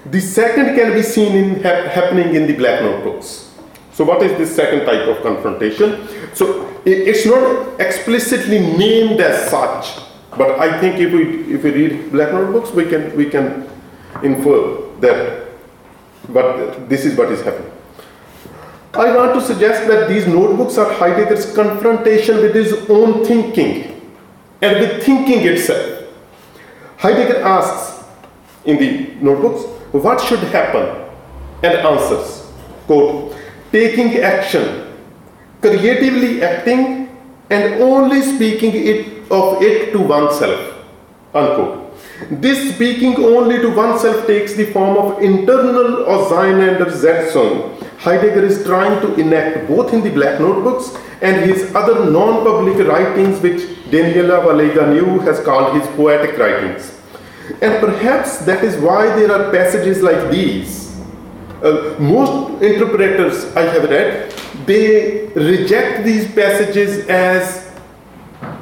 The 0.05 0.19
second 0.21 0.75
can 0.75 0.93
be 0.93 1.01
seen 1.01 1.35
in 1.35 1.63
happening 1.63 2.35
in 2.35 2.47
the 2.47 2.53
Black 2.53 2.81
Notebooks. 2.81 3.51
So, 3.93 4.03
what 4.05 4.21
is 4.21 4.37
this 4.37 4.55
second 4.55 4.85
type 4.85 5.07
of 5.07 5.21
confrontation? 5.23 6.07
So, 6.33 6.81
it's 6.85 7.25
not 7.25 7.79
explicitly 7.81 8.59
named 8.59 9.19
as 9.19 9.49
such, 9.49 10.01
but 10.37 10.59
I 10.59 10.79
think 10.79 10.99
if 10.99 11.11
we 11.11 11.53
if 11.53 11.63
we 11.63 11.71
read 11.71 12.11
Black 12.11 12.31
Notebooks, 12.31 12.71
we 12.71 12.85
can 12.85 13.15
we 13.15 13.29
can 13.29 13.67
infer 14.23 14.77
that. 15.01 15.49
But 16.29 16.87
this 16.87 17.05
is 17.05 17.17
what 17.17 17.31
is 17.31 17.41
happening. 17.41 17.71
I 18.93 19.15
want 19.15 19.33
to 19.35 19.41
suggest 19.41 19.87
that 19.87 20.09
these 20.09 20.25
notebooks 20.25 20.77
are 20.77 20.91
Heidegger's 20.91 21.53
confrontation 21.53 22.37
with 22.37 22.55
his 22.55 22.73
own 22.89 23.23
thinking 23.23 24.01
and 24.61 24.79
with 24.79 25.03
thinking 25.03 25.45
itself. 25.45 26.05
Heidegger 26.97 27.41
asks 27.41 28.03
in 28.65 28.77
the 28.77 29.15
notebooks, 29.23 29.63
what 29.91 30.21
should 30.21 30.39
happen? 30.39 31.07
And 31.63 31.73
answers, 31.79 32.51
quote, 32.85 33.35
taking 33.71 34.17
action, 34.17 34.93
creatively 35.61 36.41
acting, 36.41 37.17
and 37.49 37.81
only 37.81 38.21
speaking 38.21 38.71
it 38.73 39.31
of 39.31 39.61
it 39.61 39.91
to 39.93 39.99
oneself, 39.99 40.75
unquote. 41.33 41.93
This 42.29 42.75
speaking 42.75 43.15
only 43.17 43.59
to 43.59 43.69
oneself 43.69 44.27
takes 44.27 44.53
the 44.53 44.65
form 44.71 44.97
of 44.97 45.21
internal 45.21 46.05
Auseinandersetzung. 46.05 47.81
Heidegger 47.99 48.45
is 48.45 48.63
trying 48.65 48.99
to 49.01 49.13
enact 49.15 49.67
both 49.67 49.93
in 49.93 50.01
the 50.01 50.09
Black 50.09 50.39
Notebooks 50.39 50.95
and 51.21 51.49
his 51.49 51.73
other 51.75 52.09
non-public 52.09 52.87
writings 52.87 53.41
which 53.41 53.61
Daniela 53.91 54.43
Vallega-Neu 54.43 55.19
has 55.23 55.39
called 55.41 55.75
his 55.75 55.87
poetic 55.95 56.37
writings. 56.37 56.98
And 57.61 57.79
perhaps 57.79 58.39
that 58.45 58.63
is 58.63 58.77
why 58.77 59.07
there 59.15 59.31
are 59.31 59.51
passages 59.51 60.01
like 60.01 60.31
these. 60.31 60.95
Uh, 61.61 61.95
most 61.99 62.61
interpreters 62.61 63.53
I 63.55 63.63
have 63.63 63.83
read, 63.89 64.31
they 64.65 65.27
reject 65.35 66.05
these 66.05 66.33
passages 66.33 67.05
as 67.09 67.69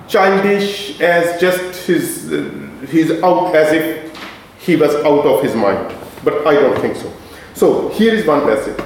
childish, 0.07 0.99
as 0.99 1.39
just 1.39 1.85
his, 1.85 2.31
uh, 2.31 3.25
out 3.25 3.55
as 3.55 3.71
if 3.73 4.17
he 4.59 4.75
was 4.75 4.95
out 4.95 5.25
of 5.25 5.43
his 5.43 5.53
mind. 5.53 5.95
But 6.23 6.47
I 6.47 6.55
don't 6.55 6.79
think 6.81 6.95
so. 6.95 7.13
So 7.53 7.89
here 7.89 8.13
is 8.13 8.25
one 8.25 8.41
passage. 8.41 8.79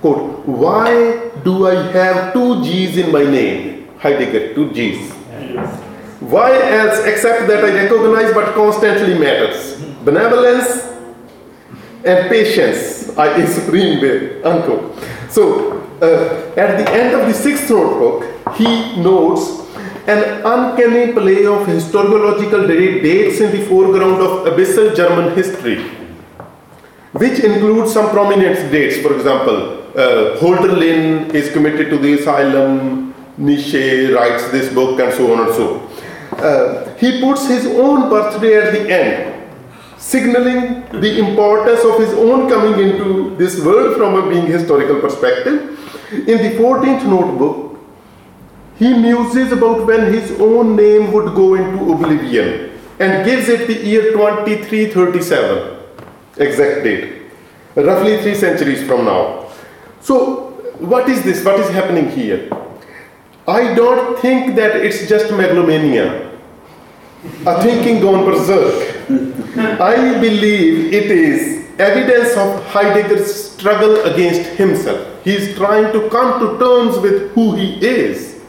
Quote, 0.00 0.44
why 0.46 1.30
do 1.44 1.68
I 1.68 1.74
have 1.92 2.32
two 2.32 2.62
G's 2.64 2.98
in 2.98 3.12
my 3.12 3.22
name? 3.22 3.88
Heidegger, 3.98 4.54
two 4.54 4.72
G's. 4.72 5.12
Why 6.24 6.52
else 6.70 7.04
except 7.04 7.48
that 7.48 7.62
I 7.64 7.84
recognize 7.84 8.34
what 8.34 8.54
constantly 8.54 9.18
matters? 9.18 9.78
Benevolence 10.04 10.88
and 12.02 12.30
patience 12.30 13.16
I 13.18 13.36
is 13.36 13.54
supreme 13.54 14.00
will. 14.00 14.46
Unquote. 14.46 14.98
So 15.28 15.82
uh, 16.00 16.54
at 16.56 16.78
the 16.78 16.90
end 16.90 17.14
of 17.14 17.28
the 17.28 17.34
sixth 17.34 17.68
notebook, 17.68 18.24
he 18.56 18.96
notes 19.02 19.68
an 20.06 20.40
uncanny 20.46 21.12
play 21.12 21.44
of 21.46 21.66
historiological 21.66 22.68
dates 22.68 23.40
in 23.40 23.50
the 23.52 23.66
foreground 23.66 24.22
of 24.22 24.46
abyssal 24.46 24.96
German 24.96 25.34
history, 25.34 25.82
which 27.12 27.40
includes 27.40 27.92
some 27.92 28.10
prominent 28.10 28.72
dates. 28.72 28.98
For 28.98 29.14
example, 29.14 29.82
uh, 29.94 30.38
Hölderlin 30.40 31.34
is 31.34 31.52
committed 31.52 31.90
to 31.90 31.98
the 31.98 32.14
asylum, 32.14 33.14
Nietzsche 33.36 34.12
writes 34.12 34.50
this 34.50 34.72
book, 34.72 35.00
and 35.00 35.12
so 35.12 35.32
on 35.34 35.46
and 35.46 35.54
so 35.54 35.83
uh, 36.32 36.94
he 36.96 37.20
puts 37.20 37.46
his 37.46 37.66
own 37.66 38.08
birthday 38.10 38.56
at 38.56 38.72
the 38.72 38.90
end, 38.90 39.52
signaling 39.98 40.84
the 41.00 41.18
importance 41.18 41.84
of 41.84 41.98
his 41.98 42.12
own 42.14 42.48
coming 42.48 42.78
into 42.78 43.36
this 43.36 43.60
world 43.64 43.96
from 43.96 44.14
a 44.14 44.28
being 44.28 44.46
historical 44.46 45.00
perspective. 45.00 45.70
In 46.12 46.38
the 46.38 46.58
14th 46.58 47.04
notebook, 47.06 47.78
he 48.76 48.92
muses 48.92 49.52
about 49.52 49.86
when 49.86 50.12
his 50.12 50.32
own 50.40 50.76
name 50.76 51.12
would 51.12 51.34
go 51.34 51.54
into 51.54 51.92
oblivion 51.92 52.78
and 52.98 53.24
gives 53.24 53.48
it 53.48 53.66
the 53.66 53.74
year 53.74 54.12
2337, 54.12 55.78
exact 56.38 56.84
date, 56.84 57.22
roughly 57.76 58.20
three 58.22 58.34
centuries 58.34 58.86
from 58.86 59.04
now. 59.04 59.48
So, 60.00 60.50
what 60.78 61.08
is 61.08 61.22
this? 61.22 61.44
What 61.44 61.58
is 61.60 61.70
happening 61.70 62.10
here? 62.10 62.48
I 63.46 63.74
don't 63.74 64.18
think 64.20 64.56
that 64.56 64.76
it's 64.76 65.06
just 65.06 65.30
megalomania, 65.30 66.30
a 67.46 67.62
thinking 67.62 68.00
gone 68.00 68.24
berserk. 68.24 69.06
I 69.80 70.18
believe 70.18 70.94
it 70.94 71.10
is 71.10 71.68
evidence 71.78 72.32
of 72.36 72.64
Heidegger's 72.66 73.50
struggle 73.52 74.02
against 74.04 74.48
himself. 74.52 75.06
He 75.24 75.36
is 75.36 75.56
trying 75.56 75.92
to 75.92 76.08
come 76.08 76.40
to 76.40 76.58
terms 76.58 76.98
with 76.98 77.32
who 77.32 77.54
he 77.54 77.74
is, 77.84 78.40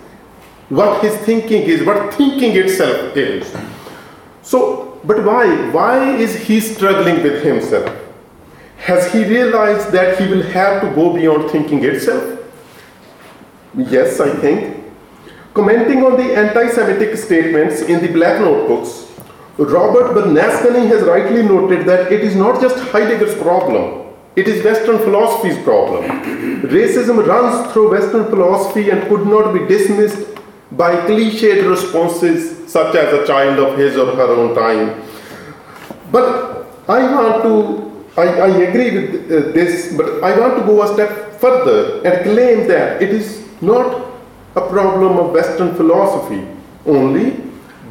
what 0.69 1.03
his 1.03 1.15
thinking 1.17 1.63
is, 1.63 1.84
what 1.84 2.13
thinking 2.13 2.55
itself 2.55 3.17
is. 3.17 3.53
So, 4.43 4.97
but 5.03 5.25
why? 5.25 5.71
Why 5.71 6.15
is 6.15 6.36
he 6.36 6.62
struggling 6.62 7.21
with 7.21 7.43
himself? 7.43 7.93
Has 8.77 9.12
he 9.12 9.25
realized 9.25 9.91
that 9.91 10.19
he 10.19 10.27
will 10.27 10.43
have 10.43 10.81
to 10.81 10.95
go 10.95 11.13
beyond 11.13 11.51
thinking 11.51 11.84
itself? 11.84 12.39
Yes, 13.75 14.21
I 14.21 14.29
think. 14.29 14.85
Commenting 15.55 16.03
on 16.03 16.17
the 16.17 16.35
anti-Semitic 16.35 17.15
statements 17.17 17.81
in 17.81 18.01
the 18.01 18.11
Black 18.11 18.41
Notebooks, 18.41 19.09
Robert 19.57 20.13
Bernasconi 20.13 20.85
has 20.87 21.01
rightly 21.03 21.43
noted 21.43 21.85
that 21.85 22.11
it 22.11 22.25
is 22.25 22.35
not 22.35 22.59
just 22.59 22.77
Heidegger's 22.91 23.35
problem, 23.41 24.13
it 24.35 24.49
is 24.49 24.65
Western 24.65 24.97
philosophy's 24.97 25.57
problem. 25.63 26.03
Racism 26.63 27.25
runs 27.25 27.71
through 27.71 27.91
Western 27.91 28.25
philosophy 28.25 28.89
and 28.89 29.07
could 29.07 29.25
not 29.25 29.53
be 29.53 29.65
dismissed 29.65 30.27
by 30.73 30.93
cliched 31.07 31.69
responses 31.69 32.69
such 32.69 32.93
as 32.93 33.13
a 33.13 33.25
child 33.25 33.57
of 33.57 33.77
his 33.77 33.95
or 33.95 34.13
her 34.13 34.29
own 34.35 34.53
time. 34.53 35.01
But 36.11 36.67
I 36.89 36.99
want 37.15 37.43
to, 37.43 38.21
I, 38.21 38.27
I 38.27 38.47
agree 38.67 38.91
with 38.91 39.31
uh, 39.31 39.51
this, 39.53 39.95
but 39.95 40.21
I 40.21 40.37
want 40.37 40.57
to 40.57 40.65
go 40.65 40.83
a 40.83 40.93
step 40.93 41.39
further 41.39 42.05
and 42.05 42.23
claim 42.23 42.67
that 42.67 43.01
it 43.01 43.11
is 43.11 43.41
not 43.61 44.14
a 44.55 44.61
problem 44.69 45.17
of 45.17 45.31
Western 45.31 45.75
philosophy 45.75 46.47
only, 46.85 47.31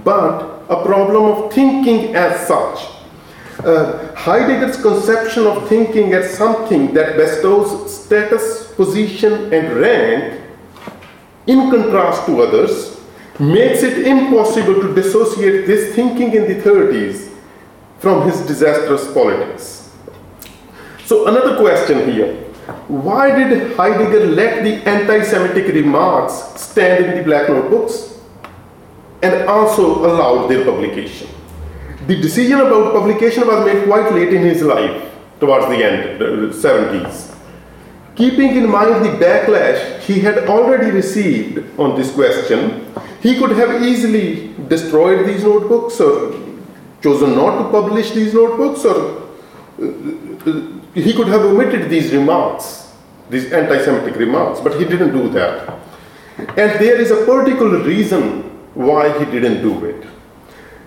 but 0.03 0.63
a 0.69 0.83
problem 0.83 1.25
of 1.25 1.53
thinking 1.53 2.15
as 2.15 2.47
such. 2.47 2.91
Uh, 3.65 4.15
Heidegger's 4.15 4.81
conception 4.81 5.47
of 5.47 5.69
thinking 5.69 6.13
as 6.13 6.37
something 6.37 6.93
that 6.95 7.17
bestows 7.17 7.95
status, 7.95 8.73
position, 8.75 9.53
and 9.53 9.77
rank 9.77 10.41
in 11.47 11.71
contrast 11.71 12.27
to 12.27 12.43
others 12.43 13.01
makes 13.39 13.83
it 13.83 14.07
impossible 14.07 14.81
to 14.81 14.95
dissociate 14.95 15.67
this 15.67 15.95
thinking 15.95 16.33
in 16.35 16.43
the 16.45 16.63
30s 16.63 17.31
from 17.99 18.29
his 18.29 18.41
disastrous 18.47 19.13
politics. 19.13 19.91
So, 21.05 21.27
another 21.27 21.57
question 21.57 22.11
here 22.11 22.44
why 22.89 23.35
did 23.37 23.77
Heidegger 23.77 24.27
let 24.27 24.65
the 24.65 24.75
anti 24.89 25.23
Semitic 25.23 25.73
remarks 25.75 26.61
stand 26.61 27.05
in 27.05 27.19
the 27.19 27.23
Black 27.23 27.49
Notebooks 27.49 28.21
and 29.23 29.49
also 29.49 30.05
allowed 30.07 30.49
their 30.49 30.65
publication? 30.65 31.29
The 32.07 32.21
decision 32.21 32.61
about 32.61 32.93
publication 32.93 33.47
was 33.47 33.65
made 33.65 33.85
quite 33.85 34.13
late 34.13 34.33
in 34.33 34.43
his 34.43 34.63
life, 34.63 35.11
towards 35.41 35.67
the 35.67 35.83
end, 35.85 36.21
the 36.21 36.27
70s. 36.55 37.35
Keeping 38.15 38.57
in 38.57 38.71
mind 38.71 39.05
the 39.05 39.25
backlash 39.25 40.01
he 40.01 40.21
had 40.21 40.47
already 40.49 40.91
received 40.91 41.65
on 41.79 41.97
this 41.97 42.13
question, 42.15 42.87
he 43.21 43.39
could 43.39 43.51
have 43.53 43.83
easily 43.83 44.55
destroyed 44.69 45.27
these 45.27 45.43
notebooks 45.43 46.01
or 46.01 46.41
chosen 47.03 47.35
not 47.35 47.59
to 47.59 47.71
publish 47.71 48.13
these 48.13 48.33
notebooks, 48.33 48.85
or 48.85 49.23
uh, 49.81 49.87
uh, 50.47 50.84
he 50.95 51.13
could 51.13 51.29
have 51.29 51.43
omitted 51.43 51.91
these 51.91 52.13
remarks, 52.13 52.93
these 53.29 53.53
anti 53.53 53.83
Semitic 53.85 54.17
remarks, 54.17 54.61
but 54.61 54.79
he 54.79 54.85
didn't 54.85 55.13
do 55.13 55.29
that. 55.31 55.79
And 56.39 56.81
there 56.81 57.01
is 57.01 57.11
a 57.11 57.25
particular 57.25 57.83
reason 57.83 58.43
why 58.75 59.17
he 59.19 59.25
didn't 59.25 59.63
do 59.63 59.85
it. 59.85 60.07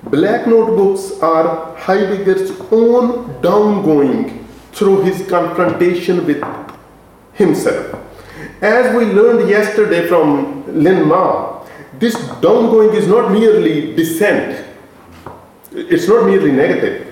Black 0.03 0.47
notebooks 0.47 1.19
are 1.21 1.75
Heidegger's 1.75 2.51
own 2.71 3.41
downgoing 3.41 4.45
through 4.71 5.01
his 5.01 5.27
confrontation 5.27 6.25
with 6.25 6.43
himself. 7.33 7.95
As 8.61 8.95
we 8.95 9.05
learned 9.05 9.49
yesterday 9.49 10.07
from 10.07 10.81
Lin 10.83 11.07
Ma, 11.07 11.65
this 11.99 12.15
downgoing 12.15 12.93
is 12.93 13.07
not 13.07 13.31
merely 13.31 13.95
descent, 13.95 14.65
it's 15.71 16.07
not 16.07 16.25
merely 16.25 16.51
negative, 16.51 17.07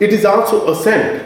it 0.00 0.12
is 0.12 0.24
also 0.24 0.72
ascent. 0.72 1.21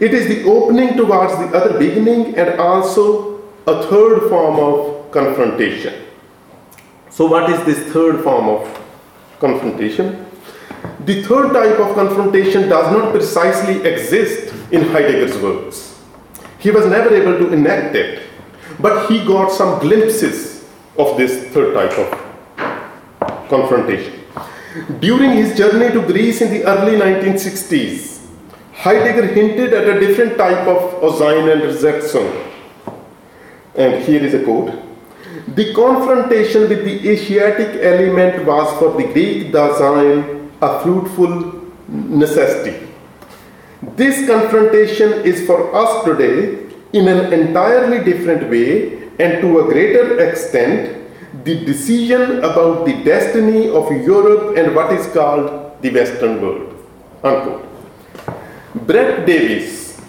It 0.00 0.14
is 0.14 0.28
the 0.28 0.44
opening 0.44 0.96
towards 0.96 1.36
the 1.38 1.56
other 1.56 1.78
beginning 1.78 2.36
and 2.36 2.58
also 2.58 3.42
a 3.66 3.86
third 3.86 4.28
form 4.28 4.56
of 4.58 5.10
confrontation. 5.10 6.04
So, 7.10 7.26
what 7.26 7.50
is 7.50 7.64
this 7.64 7.92
third 7.92 8.24
form 8.24 8.48
of 8.48 8.80
confrontation? 9.40 10.26
The 11.04 11.22
third 11.22 11.52
type 11.52 11.78
of 11.78 11.94
confrontation 11.94 12.68
does 12.68 12.90
not 12.92 13.12
precisely 13.12 13.86
exist 13.86 14.54
in 14.72 14.82
Heidegger's 14.88 15.36
works. 15.38 16.00
He 16.58 16.70
was 16.70 16.86
never 16.86 17.14
able 17.14 17.38
to 17.38 17.52
enact 17.52 17.94
it, 17.94 18.22
but 18.80 19.10
he 19.10 19.24
got 19.24 19.52
some 19.52 19.80
glimpses 19.80 20.64
of 20.96 21.16
this 21.16 21.52
third 21.52 21.74
type 21.74 21.98
of 21.98 23.48
confrontation. 23.48 24.20
During 24.98 25.32
his 25.32 25.56
journey 25.56 25.92
to 25.92 26.00
Greece 26.06 26.40
in 26.40 26.50
the 26.50 26.64
early 26.64 26.96
1960s, 26.98 28.13
Heidegger 28.74 29.26
hinted 29.28 29.72
at 29.72 29.96
a 29.96 30.00
different 30.00 30.36
type 30.36 30.66
of 30.66 31.00
Auseinandersetzung. 31.02 31.70
And 31.74 31.74
Zetsung. 31.78 32.50
And 33.76 34.04
here 34.04 34.22
is 34.22 34.34
a 34.34 34.44
quote 34.44 34.72
The 35.54 35.72
confrontation 35.74 36.68
with 36.68 36.84
the 36.84 37.08
Asiatic 37.08 37.80
element 37.82 38.44
was 38.44 38.78
for 38.78 38.92
the 39.00 39.12
Greek 39.12 39.52
Dasein 39.52 40.50
a 40.60 40.80
fruitful 40.80 41.72
necessity. 41.88 42.86
This 43.96 44.26
confrontation 44.26 45.12
is 45.24 45.46
for 45.46 45.74
us 45.74 46.04
today 46.04 46.66
in 46.92 47.08
an 47.08 47.32
entirely 47.32 48.04
different 48.04 48.48
way 48.50 49.08
and 49.18 49.40
to 49.40 49.60
a 49.60 49.64
greater 49.64 50.18
extent 50.20 51.02
the 51.44 51.64
decision 51.64 52.38
about 52.38 52.86
the 52.86 53.02
destiny 53.04 53.68
of 53.68 53.90
Europe 53.90 54.56
and 54.56 54.74
what 54.74 54.92
is 54.92 55.06
called 55.12 55.82
the 55.82 55.90
Western 55.90 56.40
world. 56.40 56.74
Unquote. 57.22 57.73
Brett 58.74 59.24
Davis, 59.24 60.00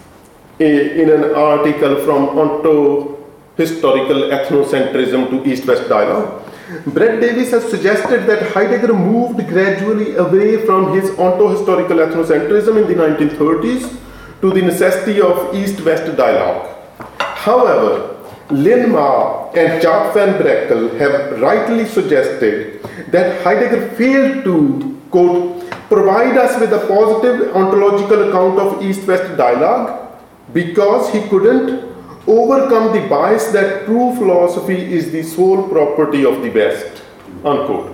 in 0.58 1.08
an 1.08 1.34
article 1.34 2.04
from 2.04 2.36
Onto 2.36 3.16
Historical 3.56 4.30
Ethnocentrism 4.30 5.30
to 5.30 5.48
East 5.48 5.66
West 5.66 5.88
Dialogue, 5.88 6.42
Brett 6.86 7.20
Davis 7.20 7.52
has 7.52 7.70
suggested 7.70 8.26
that 8.26 8.52
Heidegger 8.52 8.92
moved 8.92 9.46
gradually 9.48 10.16
away 10.16 10.66
from 10.66 10.98
his 10.98 11.10
ontohistorical 11.10 12.04
ethnocentrism 12.04 12.82
in 12.82 12.88
the 12.88 12.94
1930s 12.94 13.96
to 14.40 14.50
the 14.50 14.62
necessity 14.62 15.20
of 15.20 15.54
East 15.54 15.80
West 15.82 16.16
dialogue. 16.16 16.74
However, 17.20 18.16
Lin 18.50 18.90
Ma 18.90 19.48
and 19.50 19.80
Jaap 19.80 20.12
van 20.12 20.42
Brakel 20.42 20.98
have 20.98 21.40
rightly 21.40 21.84
suggested 21.84 22.82
that 23.12 23.44
Heidegger 23.44 23.90
failed 23.94 24.42
to, 24.42 25.00
quote, 25.12 25.62
provide 25.88 26.36
us 26.36 26.58
with 26.60 26.72
a 26.72 26.86
positive 26.86 27.54
ontological 27.54 28.28
account 28.28 28.58
of 28.58 28.82
East 28.82 29.06
West 29.06 29.36
dialogue 29.36 30.12
because 30.52 31.12
he 31.12 31.20
couldn't 31.28 31.84
overcome 32.26 32.92
the 32.92 33.06
bias 33.08 33.46
that 33.52 33.86
true 33.86 34.14
philosophy 34.16 34.76
is 34.92 35.12
the 35.12 35.22
sole 35.22 35.68
property 35.68 36.24
of 36.24 36.42
the 36.42 36.50
West. 36.50 37.02
Unquote. 37.44 37.92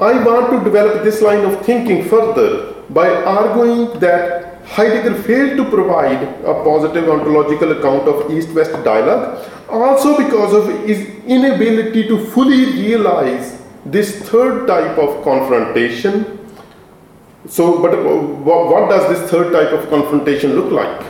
I 0.00 0.22
want 0.24 0.50
to 0.50 0.64
develop 0.64 1.04
this 1.04 1.20
line 1.20 1.44
of 1.44 1.64
thinking 1.64 2.04
further 2.08 2.72
by 2.90 3.08
arguing 3.22 3.98
that 4.00 4.64
Heidegger 4.64 5.14
failed 5.22 5.56
to 5.56 5.64
provide 5.70 6.22
a 6.44 6.54
positive 6.64 7.08
ontological 7.08 7.72
account 7.72 8.08
of 8.08 8.30
East 8.30 8.50
West 8.50 8.72
dialogue, 8.84 9.46
also 9.68 10.16
because 10.16 10.54
of 10.54 10.86
his 10.86 11.00
inability 11.26 12.06
to 12.08 12.24
fully 12.26 12.66
realize 12.72 13.62
this 13.84 14.28
third 14.28 14.66
type 14.66 14.98
of 14.98 15.24
confrontation. 15.24 16.39
So, 17.48 17.80
but 17.80 17.96
what 18.44 18.90
does 18.90 19.08
this 19.08 19.30
third 19.30 19.52
type 19.52 19.72
of 19.72 19.88
confrontation 19.88 20.54
look 20.54 20.70
like? 20.72 21.06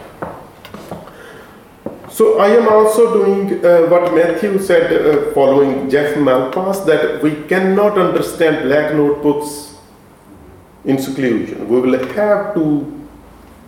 So, 2.08 2.38
I 2.38 2.48
am 2.50 2.68
also 2.68 3.24
doing 3.24 3.64
uh, 3.64 3.86
what 3.88 4.14
Matthew 4.14 4.58
said 4.60 4.92
uh, 4.92 5.32
following 5.32 5.90
Jeff 5.90 6.16
Malpas 6.16 6.86
that 6.86 7.22
we 7.22 7.42
cannot 7.48 7.98
understand 7.98 8.68
black 8.68 8.94
notebooks 8.94 9.74
in 10.84 10.98
seclusion. 10.98 11.68
We 11.68 11.80
will 11.80 11.98
have 12.14 12.54
to 12.54 13.08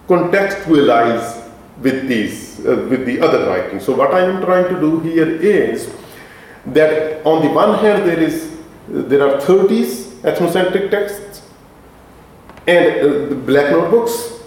contextualize 0.06 1.50
with 1.80 2.06
these, 2.06 2.64
uh, 2.64 2.86
with 2.88 3.06
the 3.06 3.20
other 3.20 3.46
writings. 3.48 3.84
So 3.84 3.94
what 3.94 4.14
I 4.14 4.20
am 4.20 4.40
trying 4.42 4.72
to 4.72 4.80
do 4.80 5.00
here 5.00 5.28
is 5.28 5.92
that 6.66 7.24
on 7.26 7.42
the 7.42 7.52
one 7.52 7.78
hand 7.80 8.08
there 8.08 8.20
is, 8.20 8.56
there 8.88 9.26
are 9.26 9.40
30s 9.40 10.20
ethnocentric 10.22 10.90
texts 10.90 11.41
and 12.66 13.32
uh, 13.32 13.34
black 13.46 13.70
notebooks. 13.70 14.40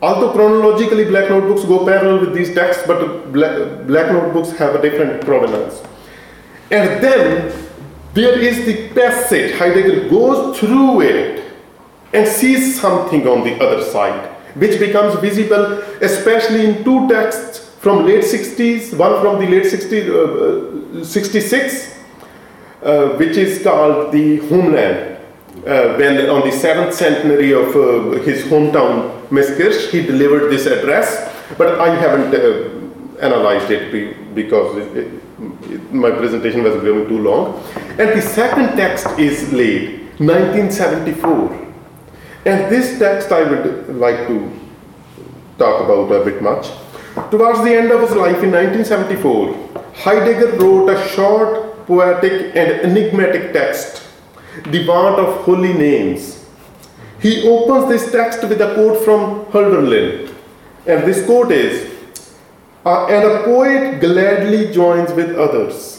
Although 0.00 0.32
chronologically 0.32 1.04
black 1.04 1.28
notebooks 1.28 1.64
go 1.64 1.84
parallel 1.84 2.20
with 2.20 2.34
these 2.34 2.54
texts, 2.54 2.84
but 2.86 3.32
black, 3.32 3.86
black 3.86 4.12
notebooks 4.12 4.52
have 4.58 4.74
a 4.76 4.82
different 4.82 5.24
provenance. 5.24 5.82
And 6.70 7.02
then 7.02 7.52
there 8.14 8.38
is 8.38 8.64
the 8.64 8.88
passage, 8.90 9.58
Heidegger 9.58 10.08
goes 10.08 10.58
through 10.58 11.00
it 11.02 11.44
and 12.12 12.26
sees 12.28 12.80
something 12.80 13.26
on 13.26 13.44
the 13.44 13.54
other 13.62 13.82
side 13.82 14.34
which 14.54 14.78
becomes 14.80 15.14
visible 15.20 15.78
especially 16.00 16.66
in 16.66 16.84
two 16.84 17.08
texts 17.08 17.68
from 17.80 18.04
late 18.04 18.24
60s, 18.24 18.96
one 18.96 19.20
from 19.20 19.38
the 19.38 19.46
late 19.46 19.64
60s, 19.64 21.00
uh, 21.00 21.04
66, 21.04 21.94
uh, 22.82 23.06
which 23.10 23.36
is 23.36 23.62
called 23.62 24.10
the 24.10 24.38
Homeland. 24.48 25.07
Uh, 25.68 25.98
when 25.98 26.30
on 26.30 26.40
the 26.48 26.50
seventh 26.50 26.94
centenary 26.94 27.52
of 27.52 27.76
uh, 27.76 28.18
his 28.22 28.42
hometown, 28.44 29.28
Messkirch, 29.28 29.90
he 29.90 30.00
delivered 30.00 30.48
this 30.48 30.64
address, 30.64 31.30
but 31.58 31.78
I 31.78 31.94
haven't 31.94 32.34
uh, 32.34 33.20
analyzed 33.20 33.70
it 33.70 34.34
because 34.34 34.78
it, 34.78 34.96
it, 34.96 35.92
my 35.92 36.10
presentation 36.10 36.62
was 36.62 36.74
going 36.76 37.06
too 37.06 37.18
long. 37.18 37.62
And 37.98 38.08
the 38.16 38.22
second 38.22 38.78
text 38.78 39.06
is 39.18 39.52
late, 39.52 40.08
1974. 40.16 41.52
And 42.46 42.72
this 42.72 42.98
text 42.98 43.30
I 43.30 43.42
would 43.42 43.94
like 43.94 44.26
to 44.26 44.50
talk 45.58 45.84
about 45.84 46.10
a 46.10 46.24
bit 46.24 46.40
much. 46.40 46.68
Towards 47.30 47.62
the 47.62 47.76
end 47.76 47.90
of 47.90 48.00
his 48.00 48.12
life 48.16 48.42
in 48.42 48.52
1974, 48.52 49.82
Heidegger 49.96 50.56
wrote 50.56 50.88
a 50.88 51.08
short, 51.08 51.86
poetic, 51.86 52.56
and 52.56 52.80
enigmatic 52.88 53.52
text, 53.52 54.07
The 54.64 54.86
Want 54.86 55.18
of 55.18 55.44
Holy 55.44 55.72
Names. 55.72 56.44
He 57.20 57.48
opens 57.48 57.88
this 57.88 58.12
text 58.12 58.42
with 58.42 58.60
a 58.60 58.74
quote 58.74 59.04
from 59.04 59.46
Hölderlin, 59.46 60.32
and 60.86 61.04
this 61.04 61.24
quote 61.26 61.50
is 61.50 61.92
And 62.84 63.24
a 63.24 63.42
poet 63.44 64.00
gladly 64.00 64.72
joins 64.72 65.12
with 65.12 65.36
others 65.36 65.98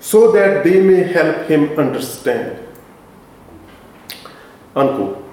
so 0.00 0.32
that 0.32 0.64
they 0.64 0.80
may 0.80 1.04
help 1.04 1.46
him 1.46 1.78
understand. 1.78 2.58
Unquote. 4.74 5.24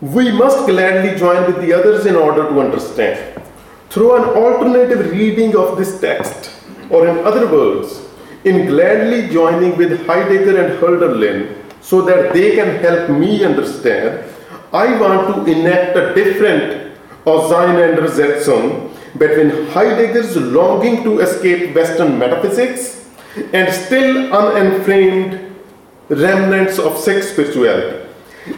We 0.00 0.30
must 0.32 0.66
gladly 0.66 1.16
join 1.18 1.46
with 1.46 1.60
the 1.64 1.72
others 1.72 2.06
in 2.06 2.16
order 2.16 2.48
to 2.48 2.60
understand. 2.60 3.42
Through 3.88 4.16
an 4.16 4.24
alternative 4.24 5.10
reading 5.10 5.56
of 5.56 5.78
this 5.78 6.00
text, 6.00 6.50
or 6.90 7.06
in 7.08 7.24
other 7.24 7.50
words, 7.50 8.02
in 8.46 8.66
gladly 8.66 9.28
joining 9.28 9.76
with 9.76 10.06
Heidegger 10.06 10.56
and 10.62 10.78
Hölderlin 10.80 11.38
so 11.80 12.02
that 12.02 12.32
they 12.32 12.54
can 12.54 12.76
help 12.76 13.10
me 13.10 13.44
understand, 13.44 14.24
I 14.72 14.98
want 15.00 15.34
to 15.34 15.52
enact 15.52 15.96
a 15.96 16.14
different 16.14 16.96
Auseinandersetzung 17.26 18.92
between 19.18 19.66
Heidegger's 19.72 20.36
longing 20.36 21.02
to 21.02 21.18
escape 21.18 21.74
Western 21.74 22.18
metaphysics 22.20 23.10
and 23.52 23.72
still 23.72 24.32
unenframed 24.32 25.56
remnants 26.08 26.78
of 26.78 26.96
Sikh 26.98 27.24
spirituality. 27.24 28.06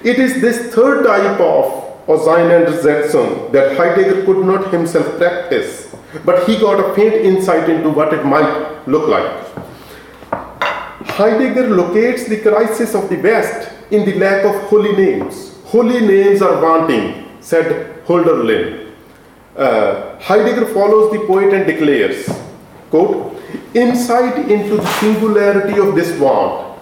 It 0.04 0.18
is 0.18 0.42
this 0.42 0.74
third 0.74 1.06
type 1.06 1.40
of 1.40 2.06
Auseinandersetzung 2.06 3.52
that 3.52 3.76
Heidegger 3.78 4.26
could 4.26 4.44
not 4.44 4.70
himself 4.70 5.16
practice, 5.16 5.94
but 6.26 6.46
he 6.46 6.58
got 6.58 6.78
a 6.78 6.94
faint 6.94 7.14
insight 7.14 7.70
into 7.70 7.88
what 7.88 8.12
it 8.12 8.24
might 8.26 8.86
look 8.86 9.08
like. 9.08 9.48
Heidegger 11.18 11.70
locates 11.70 12.28
the 12.28 12.40
crisis 12.40 12.94
of 12.94 13.08
the 13.08 13.16
West 13.16 13.72
in 13.90 14.04
the 14.04 14.14
lack 14.20 14.44
of 14.44 14.54
holy 14.70 14.92
names. 14.92 15.52
Holy 15.64 16.00
names 16.00 16.40
are 16.40 16.62
wanting, 16.62 17.26
said 17.40 18.04
Hölderlin. 18.06 18.92
Uh, 19.56 20.16
Heidegger 20.20 20.66
follows 20.66 21.10
the 21.10 21.26
poet 21.26 21.52
and 21.52 21.66
declares, 21.66 22.24
quote, 22.90 23.36
insight 23.74 24.48
into 24.48 24.76
the 24.76 24.86
singularity 25.00 25.80
of 25.80 25.96
this 25.96 26.16
want, 26.20 26.78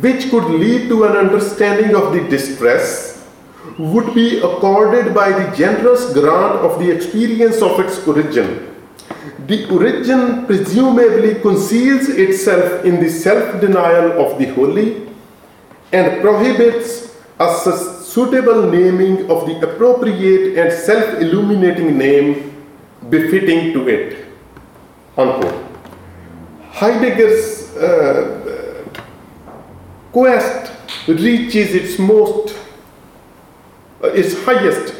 which 0.00 0.30
could 0.30 0.44
lead 0.44 0.88
to 0.88 1.04
an 1.04 1.14
understanding 1.14 1.94
of 1.94 2.14
the 2.14 2.26
distress, 2.30 3.28
would 3.78 4.14
be 4.14 4.38
accorded 4.38 5.14
by 5.14 5.28
the 5.28 5.54
generous 5.54 6.14
grant 6.14 6.60
of 6.60 6.78
the 6.78 6.90
experience 6.90 7.60
of 7.60 7.78
its 7.78 8.08
origin. 8.08 8.73
The 9.46 9.68
origin 9.70 10.46
presumably 10.46 11.34
conceals 11.40 12.08
itself 12.08 12.84
in 12.84 13.02
the 13.02 13.10
self 13.10 13.60
denial 13.60 14.24
of 14.24 14.38
the 14.38 14.46
holy 14.54 15.06
and 15.92 16.22
prohibits 16.22 17.14
a 17.38 17.50
suitable 18.04 18.70
naming 18.70 19.30
of 19.30 19.46
the 19.46 19.60
appropriate 19.60 20.56
and 20.56 20.72
self 20.72 21.20
illuminating 21.20 21.98
name 21.98 22.64
befitting 23.10 23.72
to 23.74 23.88
it. 23.88 24.26
Unquote. 25.18 25.62
Heidegger's 26.70 27.76
uh, 27.76 28.84
quest 30.10 30.72
reaches 31.06 31.74
its 31.74 31.98
most, 31.98 32.56
uh, 34.02 34.08
its 34.08 34.42
highest 34.44 34.94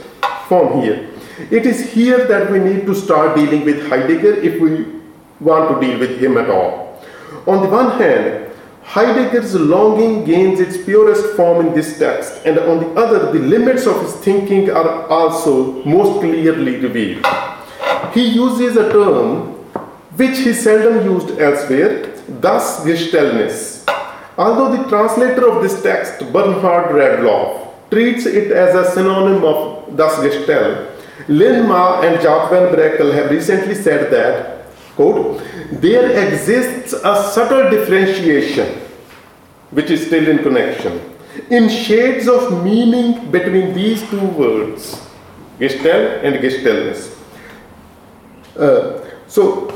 form 0.48 0.82
here. 0.82 1.13
It 1.50 1.66
is 1.66 1.92
here 1.92 2.26
that 2.26 2.50
we 2.50 2.58
need 2.58 2.86
to 2.86 2.94
start 2.94 3.36
dealing 3.36 3.64
with 3.64 3.88
Heidegger 3.88 4.34
if 4.34 4.60
we 4.60 4.86
want 5.40 5.68
to 5.68 5.86
deal 5.86 5.98
with 5.98 6.20
him 6.20 6.36
at 6.36 6.48
all. 6.48 7.02
On 7.46 7.60
the 7.60 7.68
one 7.68 7.98
hand, 7.98 8.52
Heidegger's 8.84 9.54
longing 9.54 10.24
gains 10.24 10.60
its 10.60 10.76
purest 10.84 11.34
form 11.34 11.66
in 11.66 11.74
this 11.74 11.98
text, 11.98 12.44
and 12.44 12.58
on 12.58 12.78
the 12.80 13.00
other, 13.00 13.32
the 13.32 13.40
limits 13.40 13.86
of 13.86 14.00
his 14.02 14.12
thinking 14.16 14.70
are 14.70 15.08
also 15.08 15.82
most 15.84 16.20
clearly 16.20 16.76
revealed. 16.76 17.26
He 18.12 18.28
uses 18.28 18.76
a 18.76 18.92
term 18.92 19.54
which 20.16 20.38
he 20.38 20.52
seldom 20.52 21.04
used 21.10 21.36
elsewhere, 21.40 22.14
thus 22.28 22.84
Gestellnis. 22.84 23.84
Although 24.38 24.76
the 24.76 24.88
translator 24.88 25.50
of 25.50 25.62
this 25.62 25.82
text, 25.82 26.20
Bernhard 26.32 26.90
Radloff, 26.94 27.90
treats 27.90 28.26
it 28.26 28.52
as 28.52 28.74
a 28.74 28.90
synonym 28.92 29.44
of 29.44 29.96
das 29.96 30.14
Gestell, 30.18 30.93
Lin 31.28 31.66
Ma 31.68 32.00
and 32.02 32.18
Jaap 32.20 32.50
van 32.50 32.74
Brakel 32.74 33.12
have 33.12 33.30
recently 33.30 33.74
said 33.74 34.10
that, 34.10 34.66
quote, 34.96 35.42
there 35.72 36.10
exists 36.26 36.92
a 36.92 37.30
subtle 37.32 37.70
differentiation, 37.70 38.80
which 39.70 39.90
is 39.90 40.06
still 40.06 40.26
in 40.28 40.38
connection, 40.38 41.00
in 41.50 41.68
shades 41.68 42.28
of 42.28 42.62
meaning 42.64 43.30
between 43.30 43.74
these 43.74 44.08
two 44.10 44.26
words, 44.26 45.00
Gestell 45.58 46.22
and 46.24 46.36
Gestellnis. 46.36 47.16
Uh, 48.56 49.00
so, 49.26 49.70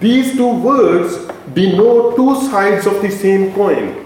these 0.00 0.32
two 0.34 0.48
words 0.60 1.26
denote 1.52 2.16
two 2.16 2.40
sides 2.48 2.86
of 2.86 3.00
the 3.02 3.10
same 3.10 3.52
coin. 3.54 4.02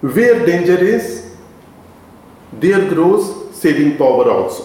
Where 0.00 0.44
danger 0.44 0.76
is, 0.76 1.34
there 2.52 2.88
grows 2.88 3.41
saving 3.62 3.96
power 3.96 4.30
also. 4.30 4.62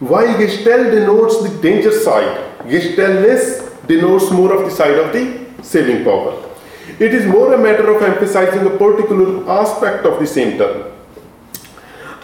While 0.00 0.32
Gestell 0.40 0.90
denotes 0.90 1.42
the 1.42 1.50
danger 1.60 1.92
side, 1.92 2.36
Gestellnis 2.72 3.42
denotes 3.86 4.30
more 4.30 4.52
of 4.56 4.64
the 4.64 4.70
side 4.70 4.98
of 4.98 5.12
the 5.12 5.24
saving 5.62 6.04
power. 6.04 6.32
It 6.98 7.14
is 7.14 7.26
more 7.26 7.52
a 7.54 7.58
matter 7.58 7.94
of 7.94 8.02
emphasizing 8.02 8.66
a 8.66 8.70
particular 8.70 9.48
aspect 9.50 10.06
of 10.06 10.18
the 10.20 10.26
same 10.26 10.56
term. 10.58 10.92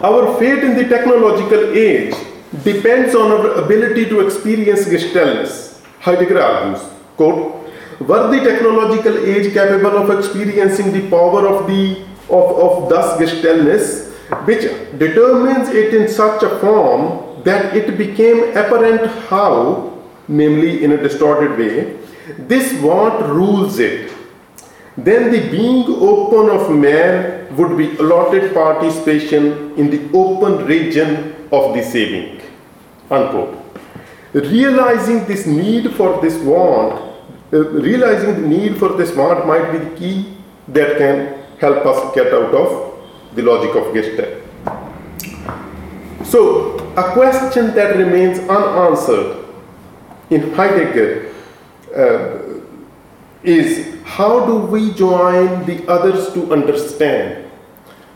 Our 0.01 0.37
fate 0.39 0.63
in 0.63 0.75
the 0.75 0.87
technological 0.87 1.71
age 1.75 2.15
depends 2.63 3.15
on 3.15 3.31
our 3.31 3.51
ability 3.63 4.05
to 4.09 4.21
experience 4.21 4.85
Gestellnis. 4.85 5.81
Heidegger 5.99 6.41
argues, 6.41 6.83
quote, 7.15 7.69
were 7.99 8.27
the 8.33 8.41
technological 8.43 9.17
age 9.25 9.53
capable 9.53 9.97
of 9.97 10.11
experiencing 10.17 10.91
the 10.93 11.09
power 11.09 11.47
of 11.47 11.67
the 11.67 12.05
of, 12.29 12.45
of 12.65 12.89
thus 12.89 13.19
Gestellnis, 13.19 14.06
which 14.45 14.63
determines 14.97 15.69
it 15.69 15.93
in 15.93 16.07
such 16.07 16.43
a 16.43 16.59
form 16.59 17.43
that 17.43 17.75
it 17.75 17.97
became 17.97 18.49
apparent 18.57 19.05
how, 19.29 19.93
namely 20.27 20.83
in 20.83 20.91
a 20.91 20.97
distorted 20.97 21.57
way, 21.57 21.97
this 22.37 22.73
want 22.81 23.25
rules 23.25 23.79
it. 23.79 24.11
Then 24.97 25.31
the 25.31 25.49
being 25.49 25.85
open 25.87 26.49
of 26.49 26.71
man 26.75 27.55
would 27.55 27.77
be 27.77 27.95
allotted 27.97 28.53
participation 28.53 29.73
in 29.75 29.89
the 29.89 30.09
open 30.17 30.65
region 30.65 31.35
of 31.51 31.73
the 31.73 31.83
saving. 31.83 32.41
Unquote. 33.09 33.55
Realizing 34.33 35.25
this 35.25 35.45
need 35.45 35.93
for 35.93 36.19
this 36.21 36.35
want, 36.43 36.95
uh, 37.53 37.69
realizing 37.69 38.41
the 38.41 38.47
need 38.47 38.77
for 38.77 38.89
this 38.89 39.15
want 39.15 39.47
might 39.47 39.71
be 39.71 39.77
the 39.77 39.95
key 39.95 40.37
that 40.67 40.97
can 40.97 41.43
help 41.59 41.85
us 41.85 42.13
get 42.13 42.33
out 42.33 42.53
of 42.53 42.86
the 43.37 43.43
logic 43.43 43.75
of 43.75 43.93
Gestell. 43.93 44.41
So, 46.25 46.77
a 46.97 47.13
question 47.13 47.73
that 47.75 47.95
remains 47.95 48.39
unanswered 48.49 49.45
in 50.29 50.53
Heidegger 50.53 51.33
uh, 51.95 52.39
is 53.43 53.95
how 54.03 54.45
do 54.45 54.57
we 54.57 54.91
join 54.93 55.65
the 55.65 55.87
others 55.87 56.33
to 56.33 56.51
understand? 56.51 57.49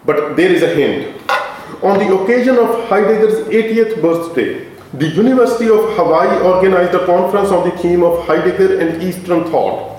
But 0.05 0.35
there 0.35 0.51
is 0.51 0.63
a 0.63 0.73
hint. 0.73 1.15
On 1.83 1.97
the 1.99 2.13
occasion 2.17 2.57
of 2.57 2.89
Heidegger's 2.89 3.47
80th 3.47 4.01
birthday, 4.01 4.67
the 4.93 5.07
University 5.07 5.69
of 5.69 5.95
Hawaii 5.95 6.41
organized 6.41 6.95
a 6.95 7.05
conference 7.05 7.49
on 7.49 7.69
the 7.69 7.77
theme 7.77 8.03
of 8.03 8.25
Heidegger 8.25 8.79
and 8.79 9.01
Eastern 9.01 9.45
thought. 9.45 9.90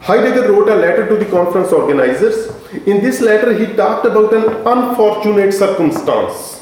Heidegger 0.00 0.52
wrote 0.52 0.68
a 0.68 0.76
letter 0.76 1.08
to 1.08 1.16
the 1.16 1.30
conference 1.30 1.72
organizers. 1.72 2.48
In 2.86 3.00
this 3.00 3.20
letter, 3.20 3.52
he 3.52 3.74
talked 3.74 4.06
about 4.06 4.32
an 4.32 4.66
unfortunate 4.66 5.52
circumstance 5.52 6.58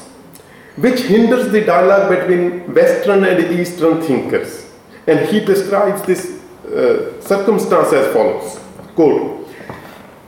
which 0.77 1.01
hinders 1.01 1.51
the 1.51 1.61
dialogue 1.61 2.09
between 2.09 2.73
Western 2.73 3.23
and 3.25 3.59
Eastern 3.59 4.01
thinkers. 4.01 4.69
And 5.07 5.27
he 5.27 5.39
describes 5.39 6.03
this 6.03 6.39
uh, 6.65 7.19
circumstance 7.21 7.91
as 7.93 8.13
follows 8.13 8.59
Quote, 8.93 9.47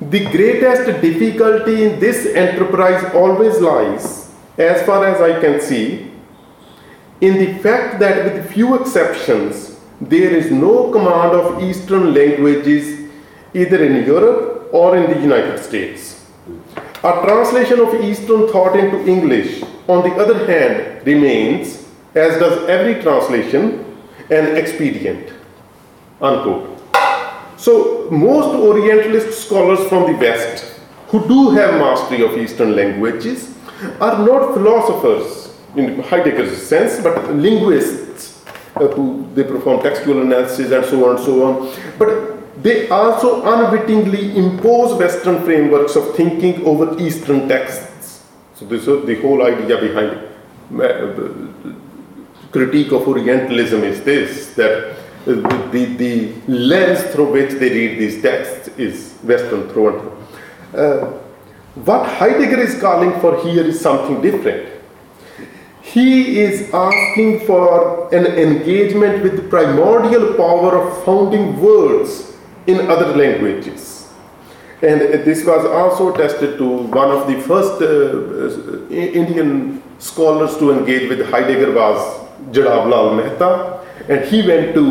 The 0.01 0.25
greatest 0.31 1.01
difficulty 1.01 1.83
in 1.83 1.99
this 1.99 2.25
enterprise 2.25 3.03
always 3.13 3.59
lies, 3.59 4.33
as 4.57 4.81
far 4.85 5.05
as 5.05 5.21
I 5.21 5.39
can 5.39 5.61
see, 5.61 6.11
in 7.21 7.37
the 7.37 7.59
fact 7.59 7.99
that, 7.99 8.23
with 8.23 8.51
few 8.51 8.75
exceptions, 8.79 9.79
there 10.01 10.31
is 10.31 10.49
no 10.49 10.89
command 10.91 11.33
of 11.33 11.61
Eastern 11.61 12.13
languages 12.13 12.98
either 13.53 13.83
in 13.83 14.05
Europe 14.05 14.69
or 14.71 14.97
in 14.97 15.09
the 15.11 15.19
United 15.19 15.59
States. 15.59 16.25
A 17.03 17.21
translation 17.23 17.79
of 17.79 17.93
Eastern 18.03 18.47
thought 18.49 18.75
into 18.75 19.07
English, 19.07 19.63
on 19.87 20.03
the 20.07 20.15
other 20.15 20.45
hand, 20.45 21.05
remains, 21.05 21.87
as 22.13 22.37
does 22.39 22.67
every 22.67 23.01
translation, 23.01 23.85
an 24.29 24.57
expedient. 24.57 25.33
Unquote. 26.21 26.77
So, 27.57 28.09
most 28.11 28.55
Orientalist 28.55 29.45
scholars 29.45 29.87
from 29.89 30.11
the 30.11 30.17
West 30.17 30.79
who 31.09 31.27
do 31.27 31.49
have 31.51 31.73
mastery 31.75 32.23
of 32.23 32.37
Eastern 32.37 32.75
languages 32.75 33.55
are 33.99 34.25
not 34.25 34.53
philosophers 34.53 35.57
in 35.75 36.01
Heidegger's 36.03 36.61
sense, 36.61 37.01
but 37.01 37.33
linguists 37.35 38.43
uh, 38.75 38.87
who 38.89 39.27
they 39.33 39.43
perform 39.43 39.81
textual 39.81 40.21
analysis 40.21 40.71
and 40.71 40.85
so 40.85 41.09
on 41.09 41.15
and 41.15 41.25
so 41.25 41.45
on. 41.45 41.75
But 41.97 42.38
they 42.61 42.89
also 42.89 43.41
unwittingly 43.53 44.37
impose 44.37 44.97
Western 44.99 45.43
frameworks 45.43 45.95
of 45.95 46.15
thinking 46.15 46.65
over 46.65 46.99
Eastern 46.99 47.47
texts. 47.47 48.25
So 48.55 48.65
this 48.65 48.87
is 48.87 49.05
the 49.05 49.21
whole 49.21 49.41
idea 49.45 49.79
behind 49.79 50.27
uh, 50.81 51.73
critique 52.51 52.91
of 52.91 53.07
Orientalism 53.07 53.83
is 53.83 54.03
this 54.03 54.53
that 54.55 54.95
the, 55.25 55.85
the, 55.97 56.33
lens 56.47 57.03
through 57.13 57.31
which 57.31 57.51
they 57.51 57.69
read 57.69 57.99
these 57.99 58.21
texts 58.21 58.67
is 58.77 59.13
Western 59.23 59.69
through 59.69 59.87
and 59.89 60.01
through. 60.01 60.81
Uh, 60.81 61.05
what 61.75 62.07
Heidegger 62.07 62.59
is 62.59 62.79
calling 62.81 63.17
for 63.21 63.41
here 63.41 63.63
is 63.63 63.79
something 63.79 64.21
different. 64.21 64.67
He 65.81 66.39
is 66.39 66.73
asking 66.73 67.45
for 67.45 68.13
an 68.13 68.25
engagement 68.25 69.23
with 69.23 69.37
the 69.37 69.43
primordial 69.43 70.33
power 70.33 70.77
of 70.77 71.05
founding 71.05 71.59
words 71.61 72.28
in 72.69 72.89
other 72.93 73.09
languages. 73.15 74.07
And 74.81 75.01
this 75.27 75.45
was 75.45 75.65
also 75.65 76.13
attested 76.13 76.57
to 76.57 76.67
one 76.99 77.11
of 77.11 77.27
the 77.27 77.37
first 77.49 77.81
uh, 77.81 77.87
uh 77.87 79.21
Indian 79.21 79.83
scholars 79.99 80.57
to 80.61 80.71
engage 80.71 81.09
with 81.09 81.21
Heidegger 81.31 81.71
was 81.73 81.99
Jadav 82.53 83.15
Mehta. 83.17 83.51
And 84.07 84.25
he 84.31 84.47
went 84.47 84.73
to 84.75 84.85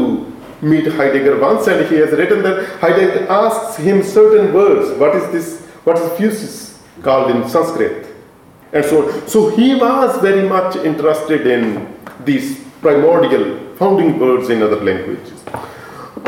meet 0.60 0.86
Heidegger 0.98 1.38
once 1.40 1.66
and 1.68 1.86
he 1.90 1.96
has 1.96 2.12
written 2.12 2.42
that 2.42 2.56
Heidegger 2.80 3.26
asks 3.30 3.76
him 3.76 4.02
certain 4.02 4.52
words. 4.52 4.98
What 4.98 5.16
is 5.16 5.26
this? 5.32 5.46
What 5.84 5.96
is 5.96 6.08
physis? 6.18 6.68
called 7.02 7.30
in 7.30 7.48
Sanskrit. 7.48 8.06
And 8.72 8.84
so, 8.84 9.26
so 9.26 9.50
he 9.50 9.74
was 9.74 10.20
very 10.20 10.46
much 10.48 10.76
interested 10.76 11.46
in 11.46 11.96
these 12.24 12.62
primordial 12.80 13.74
founding 13.76 14.18
words 14.18 14.50
in 14.50 14.62
other 14.62 14.80
languages. 14.80 15.37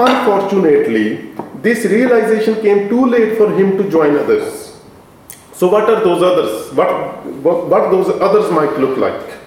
Unfortunately, 0.02 1.34
this 1.60 1.84
realization 1.84 2.54
came 2.62 2.88
too 2.88 3.04
late 3.04 3.36
for 3.36 3.52
him 3.52 3.76
to 3.76 3.90
join 3.90 4.16
others. 4.16 4.80
So, 5.52 5.68
what 5.68 5.90
are 5.90 6.02
those 6.02 6.22
others? 6.22 6.72
What, 6.72 7.26
what, 7.26 7.66
what 7.68 7.90
those 7.90 8.08
others 8.08 8.50
might 8.50 8.78
look 8.78 8.96
like? 8.96 9.40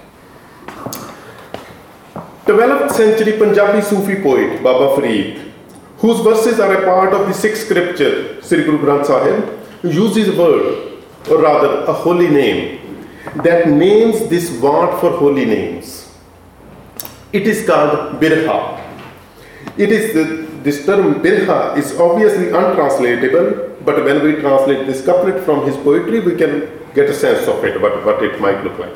12th 2.46 2.92
century 2.92 3.38
Punjabi 3.40 3.82
Sufi 3.82 4.22
poet 4.22 4.62
Baba 4.62 4.96
Farid, 4.96 5.52
whose 5.98 6.20
verses 6.20 6.60
are 6.60 6.74
a 6.74 6.86
part 6.86 7.14
of 7.14 7.26
the 7.26 7.34
Sikh 7.34 7.56
scripture, 7.56 8.40
Sri 8.44 8.64
Guru 8.64 8.78
Granth 8.78 9.08
Sahib, 9.08 9.60
uses 9.84 10.28
a 10.28 10.38
word, 10.40 11.02
or 11.32 11.42
rather 11.42 11.86
a 11.86 11.94
holy 11.94 12.30
name, 12.30 13.08
that 13.38 13.70
names 13.70 14.28
this 14.28 14.52
word 14.62 15.00
for 15.00 15.12
holy 15.18 15.46
names. 15.46 16.14
It 17.32 17.48
is 17.48 17.66
called 17.66 18.20
Birha. 18.20 18.82
It 19.78 19.92
is 19.92 20.14
the, 20.14 20.43
this 20.64 20.86
term 20.86 21.16
Birha 21.16 21.78
is 21.78 22.00
obviously 22.00 22.48
untranslatable, 22.48 23.78
but 23.86 24.04
when 24.04 24.24
we 24.24 24.36
translate 24.36 24.88
this 24.88 25.06
couplet 25.06 25.44
from 25.44 25.66
his 25.66 25.76
poetry, 25.78 26.20
we 26.20 26.36
can 26.36 26.70
get 26.94 27.10
a 27.10 27.14
sense 27.14 27.48
of 27.48 27.64
it, 27.66 27.82
what, 27.82 28.06
what 28.06 28.24
it 28.24 28.40
might 28.40 28.64
look 28.64 28.78
like. 28.80 28.94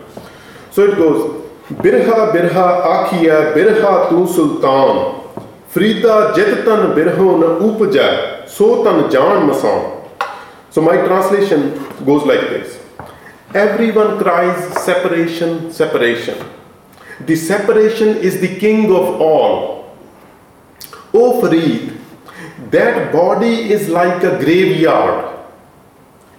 So 0.72 0.84
it 0.86 0.95
goes, 0.97 1.43
Birha 1.70 2.32
Birha 2.32 3.07
Akhiya 3.07 3.53
Birha 3.53 4.09
Tu 4.09 4.28
Sultan 4.34 5.22
Frida 5.68 6.34
Jetan 6.36 6.95
Birho 6.95 7.39
Na 7.39 7.59
Upja 7.59 8.45
Sotan 8.45 9.11
Jan 9.11 9.49
Masan 9.49 9.97
so 10.70 10.82
my 10.82 10.95
translation 10.95 11.74
goes 12.05 12.24
like 12.24 12.41
this 12.41 12.80
Everyone 13.53 14.20
cries 14.20 14.59
separation, 14.84 15.72
separation. 15.72 16.38
The 17.22 17.36
separation 17.36 18.09
is 18.09 18.41
the 18.41 18.59
king 18.59 18.91
of 18.91 19.22
all. 19.22 19.77
O 21.18 21.41
Farid, 21.41 21.99
that 22.72 23.11
body 23.11 23.72
is 23.72 23.89
like 23.89 24.24
a 24.24 24.38
graveyard 24.43 25.36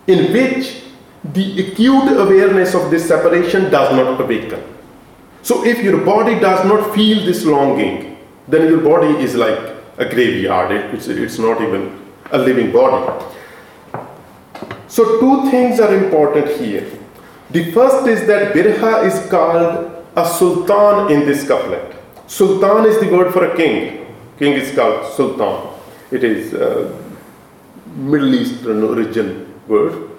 in 0.07 0.33
which 0.33 0.83
the 1.25 1.47
acute 1.67 2.17
awareness 2.17 2.75
of 2.75 2.91
this 2.91 3.07
separation 3.07 3.71
does 3.71 3.95
not 3.95 4.21
awaken. 4.21 4.63
So 5.43 5.65
if 5.65 5.83
your 5.83 6.05
body 6.05 6.39
does 6.39 6.65
not 6.65 6.95
feel 6.95 7.25
this 7.25 7.45
longing, 7.45 8.19
then 8.47 8.69
your 8.69 8.81
body 8.81 9.23
is 9.23 9.35
like 9.35 9.59
a 9.99 10.05
graveyard. 10.09 10.73
It's, 10.95 11.09
it's 11.09 11.39
not 11.39 11.61
even 11.61 12.01
a 12.31 12.39
living 12.39 12.73
body. 12.73 13.25
So, 14.89 15.21
two 15.21 15.51
things 15.51 15.81
are 15.81 15.95
important 15.95 16.59
here. 16.59 16.91
The 17.51 17.73
first 17.73 18.07
is 18.07 18.27
that 18.27 18.55
Birha 18.55 19.05
is 19.05 19.31
called 19.31 20.05
a 20.17 20.27
sultan 20.27 21.13
in 21.13 21.27
this 21.27 21.47
couplet. 21.47 21.95
Sultan 22.27 22.87
is 22.87 22.99
the 23.01 23.15
word 23.15 23.33
for 23.33 23.45
a 23.45 23.57
king. 23.57 24.08
King 24.39 24.53
is 24.53 24.75
called 24.75 25.13
sultan. 25.15 25.79
It 26.11 26.23
is 26.25 26.55
a 26.55 26.97
Middle 27.97 28.35
Eastern 28.35 28.83
origin 28.85 29.53
word, 29.67 30.11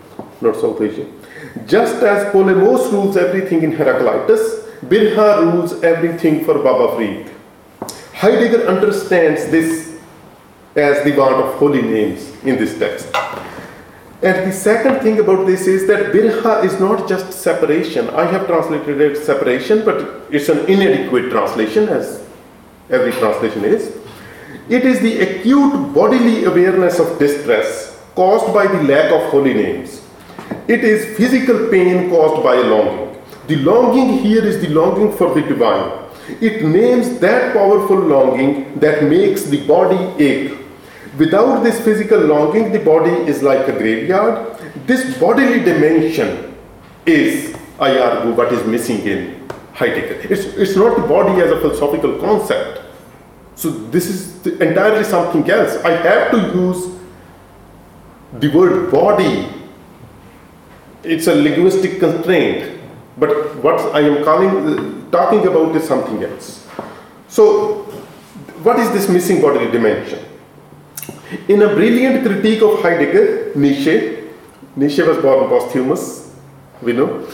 not 0.41 0.55
South 0.55 0.81
Asian. 0.81 1.21
Just 1.65 2.03
as 2.03 2.31
Polemos 2.33 2.91
rules 2.91 3.15
everything 3.15 3.63
in 3.63 3.71
Heraclitus, 3.71 4.65
Birha 4.85 5.51
rules 5.51 5.81
everything 5.83 6.43
for 6.45 6.55
Baba 6.59 6.95
Farid. 6.95 7.29
Heidegger 8.13 8.67
understands 8.67 9.49
this 9.49 9.97
as 10.75 11.03
the 11.03 11.11
word 11.11 11.41
of 11.41 11.55
holy 11.55 11.81
names 11.81 12.31
in 12.43 12.57
this 12.57 12.77
text. 12.77 13.07
And 14.21 14.51
the 14.51 14.53
second 14.53 14.99
thing 14.99 15.19
about 15.19 15.45
this 15.45 15.65
is 15.65 15.87
that 15.87 16.11
birha 16.11 16.65
is 16.65 16.77
not 16.77 17.07
just 17.07 17.31
separation. 17.31 18.09
I 18.09 18.25
have 18.25 18.47
translated 18.47 18.99
it 18.99 19.17
separation, 19.17 19.85
but 19.85 20.25
it's 20.29 20.49
an 20.49 20.65
inadequate 20.69 21.29
translation, 21.29 21.87
as 21.87 22.21
every 22.89 23.13
translation 23.13 23.63
is. 23.63 23.98
It 24.69 24.85
is 24.85 24.99
the 25.01 25.19
acute 25.19 25.93
bodily 25.93 26.45
awareness 26.45 26.99
of 26.99 27.17
distress 27.19 27.99
caused 28.15 28.53
by 28.53 28.67
the 28.67 28.83
lack 28.83 29.11
of 29.11 29.29
holy 29.31 29.53
names. 29.53 30.01
It 30.67 30.83
is 30.83 31.17
physical 31.17 31.69
pain 31.69 32.09
caused 32.09 32.43
by 32.43 32.55
a 32.55 32.63
longing. 32.63 33.21
The 33.47 33.55
longing 33.57 34.19
here 34.19 34.45
is 34.45 34.61
the 34.61 34.69
longing 34.69 35.11
for 35.17 35.33
the 35.33 35.41
divine. 35.41 35.91
It 36.39 36.63
names 36.63 37.19
that 37.19 37.53
powerful 37.53 37.97
longing 37.97 38.79
that 38.79 39.03
makes 39.03 39.43
the 39.45 39.65
body 39.65 40.23
ache 40.23 40.59
Without 41.17 41.63
this 41.63 41.81
physical 41.83 42.19
longing, 42.19 42.71
the 42.71 42.79
body 42.79 43.11
is 43.11 43.41
like 43.41 43.67
a 43.67 43.71
graveyard. 43.71 44.57
This 44.85 45.17
bodily 45.19 45.59
dimension 45.59 46.55
is, 47.05 47.55
I 47.79 47.97
argue, 47.97 48.33
what 48.33 48.53
is 48.53 48.65
missing 48.67 48.99
in 49.01 49.49
Heidegger. 49.73 50.31
It's, 50.31 50.45
it's 50.55 50.75
not 50.75 50.95
the 50.95 51.07
body 51.07 51.41
as 51.41 51.51
a 51.51 51.59
philosophical 51.59 52.19
concept. 52.19 52.78
So 53.59 53.69
this 53.69 54.07
is 54.07 54.47
entirely 54.61 55.03
something 55.03 55.43
else. 55.51 55.75
I 55.83 55.91
have 55.91 56.31
to 56.31 56.37
use 56.57 56.95
the 58.39 58.47
word 58.55 58.89
body. 58.89 59.49
It's 61.03 61.27
a 61.27 61.35
linguistic 61.35 61.99
constraint, 61.99 62.79
but 63.17 63.57
what 63.57 63.81
I 63.93 63.99
am 63.99 64.23
calling, 64.23 64.49
uh, 64.49 65.11
talking 65.11 65.45
about 65.45 65.75
is 65.75 65.85
something 65.85 66.23
else. 66.23 66.65
So, 67.27 67.83
what 68.63 68.79
is 68.79 68.91
this 68.91 69.09
missing 69.09 69.41
bodily 69.41 69.69
dimension? 69.69 70.23
In 71.49 71.61
a 71.61 71.67
brilliant 71.75 72.25
critique 72.25 72.61
of 72.61 72.81
Heidegger, 72.81 73.51
Nietzsche, 73.55 74.23
Nietzsche 74.77 75.01
was 75.01 75.17
born 75.17 75.49
posthumous, 75.49 76.33
we 76.81 76.93
know. 76.93 77.27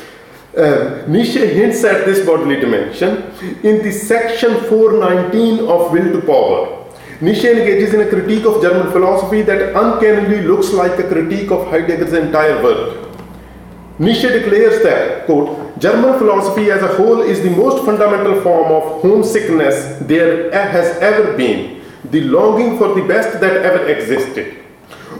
Uh, 0.55 1.03
Nietzsche 1.05 1.45
hints 1.45 1.83
at 1.83 2.05
this 2.05 2.25
bodily 2.25 2.55
dimension 2.55 3.23
in 3.63 3.83
the 3.83 3.91
section 3.91 4.55
419 4.69 5.59
of 5.67 5.91
Will 5.91 6.13
to 6.13 6.21
Power. 6.25 6.85
Nietzsche 7.19 7.49
engages 7.49 7.93
in 7.93 7.99
a 7.99 8.09
critique 8.09 8.45
of 8.45 8.61
German 8.61 8.89
philosophy 8.93 9.41
that 9.41 9.75
uncannily 9.75 10.43
looks 10.43 10.71
like 10.71 10.97
a 10.97 11.07
critique 11.09 11.51
of 11.51 11.67
Heidegger's 11.67 12.13
entire 12.13 12.63
work. 12.63 13.09
Nietzsche 13.99 14.29
declares 14.29 14.81
that, 14.83 15.25
quote, 15.25 15.77
German 15.77 16.17
philosophy 16.19 16.71
as 16.71 16.81
a 16.81 16.95
whole 16.95 17.21
is 17.21 17.41
the 17.41 17.49
most 17.49 17.83
fundamental 17.85 18.39
form 18.41 18.71
of 18.71 19.01
homesickness 19.01 19.99
there 20.07 20.49
has 20.53 20.97
ever 20.99 21.35
been 21.35 21.81
the 22.11 22.21
longing 22.21 22.77
for 22.77 22.93
the 22.95 23.05
best 23.05 23.41
that 23.41 23.57
ever 23.57 23.87
existed. 23.87 24.63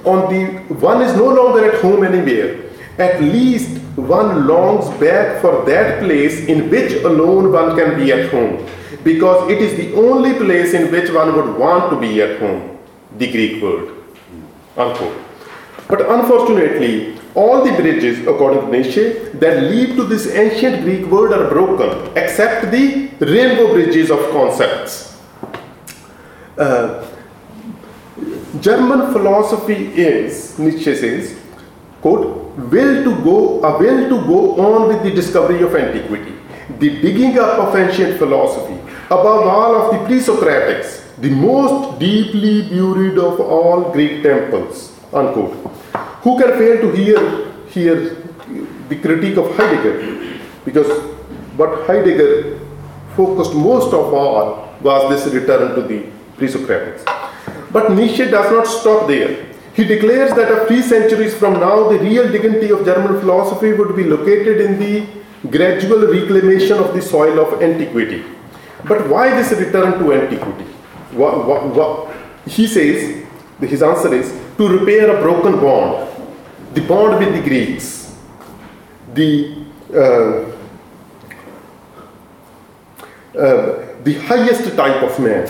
On 0.05 0.31
the 0.31 0.75
one 0.75 1.01
is 1.01 1.13
no 1.13 1.27
longer 1.27 1.71
at 1.71 1.81
home 1.81 2.05
anywhere. 2.05 2.64
At 2.97 3.21
least 3.21 3.77
one 3.97 4.47
longs 4.47 4.89
back 4.99 5.41
for 5.41 5.65
that 5.65 6.01
place 6.01 6.45
in 6.45 6.69
which 6.69 6.93
alone 7.03 7.51
one 7.51 7.75
can 7.75 7.99
be 7.99 8.11
at 8.11 8.31
home, 8.31 8.65
because 9.03 9.49
it 9.51 9.61
is 9.61 9.75
the 9.77 9.93
only 9.95 10.33
place 10.33 10.73
in 10.73 10.91
which 10.91 11.09
one 11.09 11.35
would 11.35 11.57
want 11.57 11.89
to 11.91 11.99
be 11.99 12.21
at 12.21 12.39
home. 12.39 12.77
The 13.17 13.31
Greek 13.31 13.61
word. 13.61 13.93
Unquote. 14.77 15.17
But 15.87 16.09
unfortunately, 16.09 17.17
all 17.35 17.63
the 17.63 17.73
bridges, 17.73 18.25
according 18.25 18.61
to 18.61 18.67
Nietzsche, 18.71 19.29
that 19.39 19.63
lead 19.63 19.95
to 19.97 20.03
this 20.03 20.27
ancient 20.27 20.83
Greek 20.83 21.05
word 21.07 21.33
are 21.33 21.49
broken, 21.49 22.11
except 22.17 22.71
the 22.71 23.09
rainbow 23.19 23.73
bridges 23.73 24.09
of 24.09 24.19
concepts. 24.31 25.21
Uh, 26.57 27.05
German 28.61 29.11
philosophy 29.11 29.93
is, 29.95 30.57
Nietzsche 30.57 30.95
says, 30.95 31.37
quote, 32.05 32.25
will 32.71 33.03
to 33.03 33.11
go, 33.23 33.37
a 33.63 33.79
will 33.79 34.01
to 34.09 34.17
go 34.27 34.39
on 34.63 34.89
with 34.89 35.01
the 35.01 35.09
discovery 35.09 35.63
of 35.63 35.75
antiquity, 35.75 36.33
the 36.77 36.89
digging 37.01 37.39
up 37.39 37.57
of 37.57 37.75
ancient 37.75 38.19
philosophy, 38.19 38.77
above 39.05 39.47
all 39.53 39.75
of 39.75 39.85
the 39.93 40.05
pre-Socratics, 40.05 41.01
the 41.17 41.31
most 41.31 41.97
deeply 41.99 42.61
buried 42.69 43.17
of 43.17 43.39
all 43.39 43.91
Greek 43.91 44.21
temples, 44.21 44.93
unquote. 45.11 45.55
Who 46.21 46.37
can 46.37 46.49
fail 46.59 46.79
to 46.81 46.91
hear, 46.91 47.19
hear 47.69 47.95
the 48.89 48.97
critique 48.97 49.37
of 49.37 49.55
Heidegger? 49.55 50.37
Because 50.63 50.91
what 51.57 51.87
Heidegger 51.87 52.59
focused 53.15 53.55
most 53.55 53.91
of 53.93 54.13
all 54.13 54.75
was 54.79 55.09
this 55.09 55.33
return 55.33 55.73
to 55.73 55.81
the 55.81 56.05
pre-Socratics. 56.37 57.03
But 57.71 57.93
Nietzsche 57.93 58.25
does 58.29 58.51
not 58.51 58.67
stop 58.67 59.07
there. 59.07 59.54
He 59.76 59.84
declares 59.84 60.34
that 60.36 60.49
a 60.51 60.65
few 60.67 60.82
centuries 60.82 61.36
from 61.36 61.59
now, 61.59 61.89
the 61.89 61.99
real 61.99 62.32
dignity 62.32 62.71
of 62.71 62.86
German 62.86 63.19
philosophy 63.19 63.73
would 63.73 63.95
be 63.95 64.05
located 64.05 64.61
in 64.61 64.80
the 64.80 65.05
gradual 65.49 66.07
reclamation 66.07 66.78
of 66.78 66.93
the 66.93 67.01
soil 67.01 67.39
of 67.39 67.61
antiquity. 67.61 68.23
But 68.86 69.09
why 69.09 69.30
this 69.32 69.51
return 69.51 69.99
to 69.99 70.13
antiquity? 70.13 70.63
What, 71.11 71.45
what, 71.45 71.65
what? 71.76 72.15
He 72.47 72.67
says, 72.67 73.26
his 73.59 73.84
answer 73.84 74.13
is 74.13 74.32
to 74.57 74.67
repair 74.67 75.17
a 75.17 75.21
broken 75.21 75.59
bond, 75.59 76.09
the 76.73 76.82
bond 76.82 77.19
with 77.19 77.34
the 77.34 77.41
Greeks, 77.41 78.15
the 79.13 79.65
uh, 79.93 80.51
uh, 83.38 83.86
the 84.03 84.13
highest 84.26 84.76
type 84.76 85.03
of 85.03 85.19
man 85.19 85.45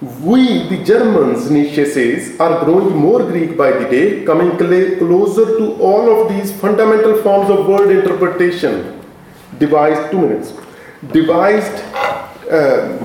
We, 0.00 0.68
the 0.68 0.84
Germans, 0.84 1.50
Nietzsche 1.50 1.86
says, 1.86 2.38
are 2.38 2.62
growing 2.66 2.94
more 2.94 3.22
Greek 3.22 3.56
by 3.56 3.70
the 3.70 3.88
day, 3.88 4.24
coming 4.26 4.58
cl- 4.58 4.98
closer 4.98 5.56
to 5.56 5.72
all 5.80 6.20
of 6.20 6.28
these 6.28 6.52
fundamental 6.60 7.22
forms 7.22 7.48
of 7.48 7.66
world 7.66 7.90
interpretation 7.90 9.02
devised, 9.58 10.10
two 10.10 10.18
minutes, 10.18 10.52
devised 11.12 11.82
uh, 12.50 12.98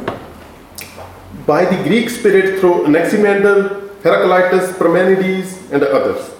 by 1.47 1.63
the 1.63 1.81
Greek 1.83 2.09
spirit 2.09 2.59
through 2.59 2.85
Anaximander, 2.85 3.89
Heraclitus, 4.03 4.77
Parmenides, 4.77 5.71
and 5.71 5.83
others. 5.83 6.31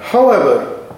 However, 0.00 0.88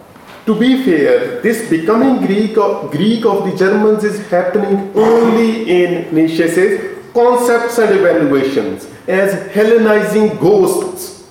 to 0.46 0.54
be 0.54 0.84
fair, 0.84 1.40
this 1.40 1.68
becoming 1.68 2.24
Greek 2.24 2.56
of, 2.56 2.92
Greek 2.92 3.24
of 3.26 3.50
the 3.50 3.56
Germans 3.56 4.04
is 4.04 4.24
happening 4.28 4.92
only 4.94 5.68
in 5.68 6.14
Nietzsche 6.14 6.46
says 6.46 6.93
concepts 7.14 7.78
and 7.78 7.96
evaluations 7.96 8.86
as 9.06 9.32
Hellenizing 9.52 10.38
ghosts. 10.40 11.30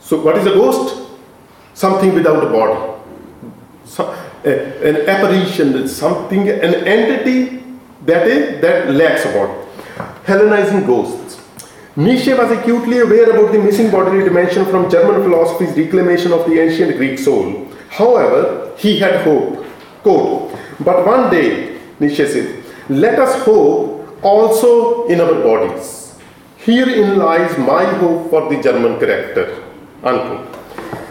So, 0.00 0.20
what 0.22 0.36
is 0.38 0.46
a 0.46 0.50
ghost? 0.50 1.10
Something 1.74 2.14
without 2.14 2.42
a 2.42 2.50
body. 2.50 2.88
An 4.44 5.08
apparition, 5.08 5.86
something, 5.86 6.48
an 6.48 6.74
entity 6.74 7.62
that 8.04 8.26
is 8.26 8.60
that 8.60 8.90
lacks 8.90 9.24
a 9.24 9.32
body. 9.32 9.52
Hellenizing 10.24 10.86
ghosts. 10.86 11.40
Nietzsche 11.94 12.32
was 12.32 12.50
acutely 12.50 13.00
aware 13.00 13.30
about 13.30 13.52
the 13.52 13.58
missing 13.58 13.90
bodily 13.90 14.24
dimension 14.24 14.64
from 14.64 14.90
German 14.90 15.22
philosophy's 15.22 15.76
reclamation 15.76 16.32
of 16.32 16.48
the 16.48 16.58
ancient 16.58 16.96
Greek 16.96 17.18
soul. 17.18 17.68
However, 17.90 18.72
he 18.78 18.98
had 18.98 19.22
hope. 19.24 19.66
Quote, 20.02 20.58
but 20.80 21.06
one 21.06 21.30
day, 21.30 21.78
Nietzsche 22.00 22.26
said, 22.26 22.64
let 22.88 23.18
us 23.18 23.44
hope 23.44 23.91
also 24.22 25.06
in 25.06 25.20
our 25.20 25.34
bodies. 25.42 26.14
Herein 26.58 27.18
lies 27.18 27.58
my 27.58 27.84
hope 27.84 28.30
for 28.30 28.48
the 28.48 28.62
German 28.62 28.98
character. 28.98 29.62
Unquote. 30.02 30.48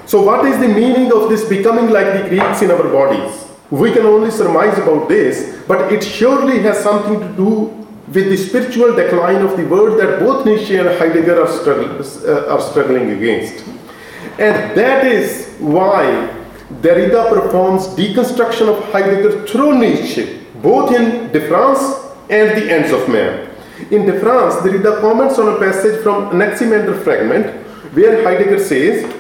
So, 0.06 0.22
what 0.22 0.46
is 0.46 0.60
the 0.60 0.68
meaning 0.68 1.12
of 1.14 1.30
this 1.30 1.48
becoming 1.48 1.90
like 1.90 2.22
the 2.22 2.30
Greeks 2.30 2.62
in 2.62 2.72
our 2.72 2.84
bodies? 2.84 3.48
We 3.70 3.92
can 3.94 4.06
only 4.06 4.32
surmise 4.32 4.78
about 4.78 5.08
this, 5.08 5.62
but 5.68 5.92
it 5.92 6.04
surely 6.04 6.60
has 6.64 6.82
something 6.84 7.20
to 7.20 7.28
do 7.36 7.82
with 8.08 8.30
the 8.30 8.36
spiritual 8.36 8.94
decline 8.94 9.42
of 9.42 9.56
the 9.56 9.66
world 9.66 10.00
that 10.00 10.20
both 10.20 10.46
Nietzsche 10.46 10.76
and 10.76 10.90
Heidegger 10.90 11.42
are, 11.42 11.48
uh, 11.48 12.54
are 12.54 12.62
struggling 12.62 13.12
against. 13.12 13.66
And 14.38 14.78
that 14.78 15.06
is 15.06 15.56
why 15.60 16.04
Derrida 16.82 17.30
performs 17.30 17.88
deconstruction 17.88 18.68
of 18.68 18.84
Heidegger 18.92 19.46
through 19.48 19.80
Nietzsche, 19.80 20.46
both 20.56 20.94
in 20.94 21.30
Différance 21.30 22.01
and 22.32 22.58
the 22.58 22.72
ends 22.72 22.92
of 22.92 23.08
man. 23.10 23.50
In 23.92 24.04
Différance, 24.04 24.64
there 24.64 24.74
is 24.76 24.86
a 24.86 25.02
comments 25.02 25.38
on 25.38 25.54
a 25.54 25.60
passage 25.60 26.02
from 26.02 26.30
Anaximander 26.34 26.98
fragment 27.02 27.48
where 27.94 28.24
Heidegger 28.24 28.64
says, 28.64 29.12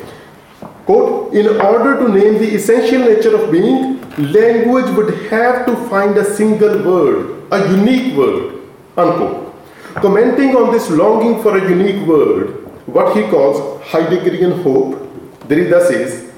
quote, 0.85 1.33
in 1.33 1.47
order 1.59 1.99
to 1.99 2.07
name 2.07 2.39
the 2.39 2.55
essential 2.55 2.99
nature 2.99 3.35
of 3.35 3.51
being, 3.51 3.99
language 4.31 4.89
would 4.95 5.13
have 5.29 5.65
to 5.65 5.75
find 5.89 6.17
a 6.17 6.23
single 6.23 6.81
word, 6.83 7.43
a 7.51 7.59
unique 7.71 8.15
word, 8.15 8.61
unquote. 8.95 9.55
Commenting 9.95 10.55
on 10.55 10.71
this 10.71 10.89
longing 10.89 11.41
for 11.41 11.57
a 11.57 11.69
unique 11.69 12.07
word, 12.07 12.65
what 12.87 13.15
he 13.15 13.23
calls 13.29 13.81
Heideggerian 13.83 14.63
hope, 14.63 14.95
Derrida 15.47 15.85
says, 15.85 16.31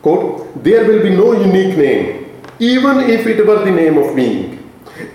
quote, 0.00 0.64
there 0.64 0.86
will 0.86 1.02
be 1.02 1.10
no 1.10 1.32
unique 1.32 1.76
name, 1.76 2.40
even 2.58 3.00
if 3.00 3.26
it 3.26 3.46
were 3.46 3.62
the 3.64 3.70
name 3.70 3.98
of 3.98 4.16
being. 4.16 4.55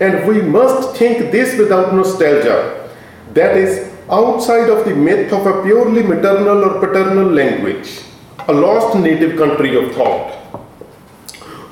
And 0.02 0.26
we 0.26 0.42
must 0.42 0.96
think 0.96 1.30
this 1.30 1.56
without 1.56 1.94
nostalgia, 1.94 2.90
that 3.34 3.56
is, 3.56 3.88
outside 4.10 4.68
of 4.68 4.84
the 4.84 4.96
myth 4.96 5.32
of 5.32 5.46
a 5.46 5.62
purely 5.62 6.02
maternal 6.02 6.64
or 6.64 6.80
paternal 6.84 7.28
language, 7.30 8.00
a 8.48 8.52
lost 8.52 8.98
native 8.98 9.38
country 9.38 9.76
of 9.76 9.94
thought. 9.94 10.42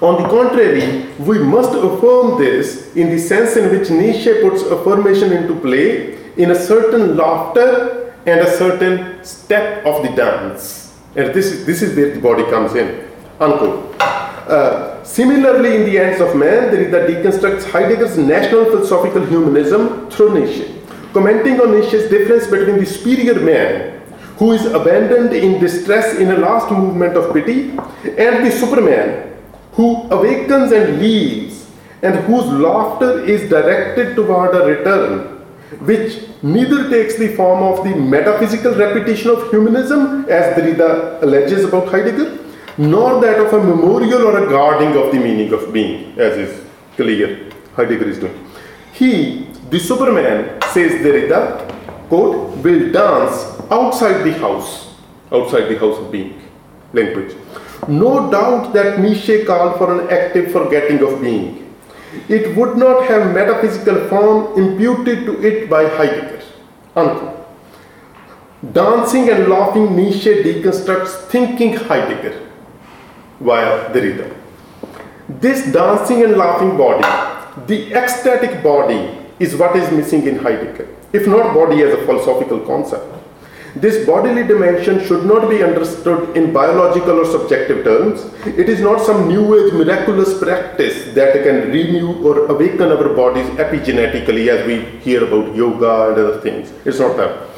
On 0.01 0.23
the 0.23 0.29
contrary, 0.29 1.07
we 1.19 1.41
must 1.41 1.75
affirm 1.75 2.39
this 2.39 2.95
in 2.95 3.11
the 3.11 3.19
sense 3.19 3.57
in 3.57 3.69
which 3.73 3.91
Nietzsche 3.91 4.33
puts 4.43 4.63
affirmation 4.63 5.33
into 5.33 5.57
play 5.57 6.17
in 6.37 6.53
a 6.53 6.55
certain 6.55 7.17
laughter 7.17 8.15
and 8.27 8.41
a 8.41 8.57
certain 8.57 9.25
step 9.25 9.85
of 9.85 10.05
the 10.05 10.11
dance. 10.15 10.97
And 11.17 11.35
this 11.35 11.47
is, 11.47 11.67
this 11.67 11.83
is 11.83 11.97
where 11.97 12.15
the 12.15 12.21
body 12.21 12.45
comes 12.45 12.77
in. 12.77 13.09
Unquote. 13.41 14.20
Uh, 14.47 15.03
similarly, 15.05 15.77
in 15.77 15.85
the 15.85 15.99
ends 15.99 16.21
of 16.21 16.35
man, 16.35 16.91
that 16.91 17.09
deconstructs 17.09 17.65
Heidegger's 17.65 18.19
national 18.19 18.65
philosophical 18.67 19.25
humanism 19.25 20.11
through 20.11 20.41
Nietzsche, 20.41 20.75
commenting 21.13 21.61
on 21.61 21.73
Nietzsche's 21.73 22.09
difference 22.11 22.47
between 22.47 22.79
the 22.79 22.87
superior 22.87 23.39
man, 23.41 24.01
who 24.39 24.53
is 24.53 24.65
abandoned 24.67 25.33
in 25.35 25.61
distress 25.61 26.17
in 26.19 26.31
a 26.31 26.39
last 26.39 26.71
movement 26.73 27.17
of 27.17 27.33
pity, 27.33 27.71
and 28.19 28.47
the 28.47 28.51
superman, 28.51 29.37
who 29.73 30.09
awakens 30.11 30.73
and 30.73 30.99
leaves, 30.99 31.71
and 32.03 32.15
whose 32.25 32.47
laughter 32.47 33.23
is 33.25 33.49
directed 33.51 34.17
toward 34.17 34.55
a 34.55 34.65
return, 34.65 35.37
which 35.85 36.27
neither 36.43 36.89
takes 36.89 37.17
the 37.19 37.37
form 37.37 37.63
of 37.63 37.85
the 37.85 37.95
metaphysical 37.95 38.75
repetition 38.75 39.31
of 39.31 39.51
humanism, 39.51 40.25
as 40.29 40.57
Derrida 40.57 41.23
alleges 41.23 41.65
about 41.65 41.89
Heidegger, 41.89 42.40
nor 42.81 43.21
that 43.21 43.39
of 43.39 43.53
a 43.53 43.63
memorial 43.63 44.23
or 44.27 44.43
a 44.43 44.49
guarding 44.49 44.97
of 44.97 45.13
the 45.13 45.19
meaning 45.21 45.53
of 45.53 45.71
being, 45.71 46.19
as 46.19 46.39
is 46.39 46.65
clear 46.97 47.51
Heidegger 47.77 48.09
is 48.09 48.19
doing. 48.19 48.47
He, 48.95 49.49
the 49.69 49.79
Superman, 49.79 50.59
says 50.73 50.93
Derrida, 51.05 51.69
quote, 52.09 52.57
will 52.65 52.91
dance 52.91 53.61
outside 53.71 54.23
the 54.23 54.33
house, 54.33 54.95
outside 55.31 55.67
the 55.69 55.79
house 55.79 55.99
of 55.99 56.11
being, 56.11 56.41
language. 56.95 57.37
No 57.87 58.31
doubt 58.31 58.73
that 58.73 58.99
Nietzsche 58.99 59.45
called 59.45 59.77
for 59.77 60.01
an 60.01 60.09
active 60.09 60.51
forgetting 60.51 61.03
of 61.03 61.21
being. 61.21 61.77
It 62.31 62.57
would 62.57 62.79
not 62.79 63.05
have 63.09 63.35
metaphysical 63.35 64.09
form 64.09 64.59
imputed 64.59 65.27
to 65.27 65.47
it 65.47 65.69
by 65.69 65.87
Heidegger. 65.87 66.43
Unquote. 66.97 67.47
Dancing 68.73 69.29
and 69.29 69.49
laughing 69.49 69.95
Nietzsche 69.95 70.43
deconstructs 70.43 71.27
thinking 71.29 71.77
Heidegger 71.77 72.50
via 73.41 73.93
the 73.93 74.01
rhythm. 74.01 74.37
This 75.29 75.73
dancing 75.73 76.23
and 76.25 76.37
laughing 76.37 76.77
body, 76.77 77.07
the 77.67 77.93
ecstatic 77.95 78.63
body, 78.63 79.17
is 79.39 79.57
what 79.57 79.75
is 79.77 79.91
missing 79.91 80.27
in 80.27 80.39
Heidegger, 80.39 80.89
if 81.13 81.27
not 81.27 81.55
body 81.55 81.83
as 81.83 81.95
a 81.95 82.05
philosophical 82.05 82.61
concept. 82.61 83.07
This 83.77 84.05
bodily 84.05 84.43
dimension 84.43 85.05
should 85.07 85.25
not 85.25 85.49
be 85.49 85.63
understood 85.63 86.37
in 86.37 86.53
biological 86.53 87.21
or 87.21 87.25
subjective 87.25 87.85
terms. 87.85 88.25
It 88.45 88.69
is 88.69 88.81
not 88.81 89.01
some 89.01 89.29
new 89.29 89.45
age 89.55 89.73
miraculous 89.73 90.37
practice 90.39 91.15
that 91.15 91.33
can 91.45 91.71
renew 91.71 92.21
or 92.27 92.47
awaken 92.47 92.91
our 92.91 93.15
bodies 93.15 93.47
epigenetically 93.51 94.49
as 94.49 94.67
we 94.67 94.81
hear 95.01 95.23
about 95.23 95.55
yoga 95.55 96.09
and 96.09 96.19
other 96.19 96.41
things. 96.41 96.73
It's 96.85 96.99
not 96.99 97.17
that. 97.17 97.50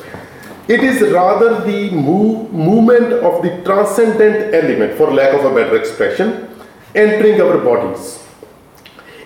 It 0.69 0.85
is 0.85 1.13
rather 1.13 1.61
the 1.65 1.91
move, 1.91 2.53
movement 2.53 3.13
of 3.13 3.43
the 3.43 3.63
transcendent 3.65 4.55
element, 4.55 4.97
for 4.97 5.13
lack 5.13 5.35
of 5.35 5.45
a 5.45 5.55
better 5.55 5.77
expression, 5.77 6.49
entering 6.95 7.41
our 7.41 7.59
bodies. 7.59 8.25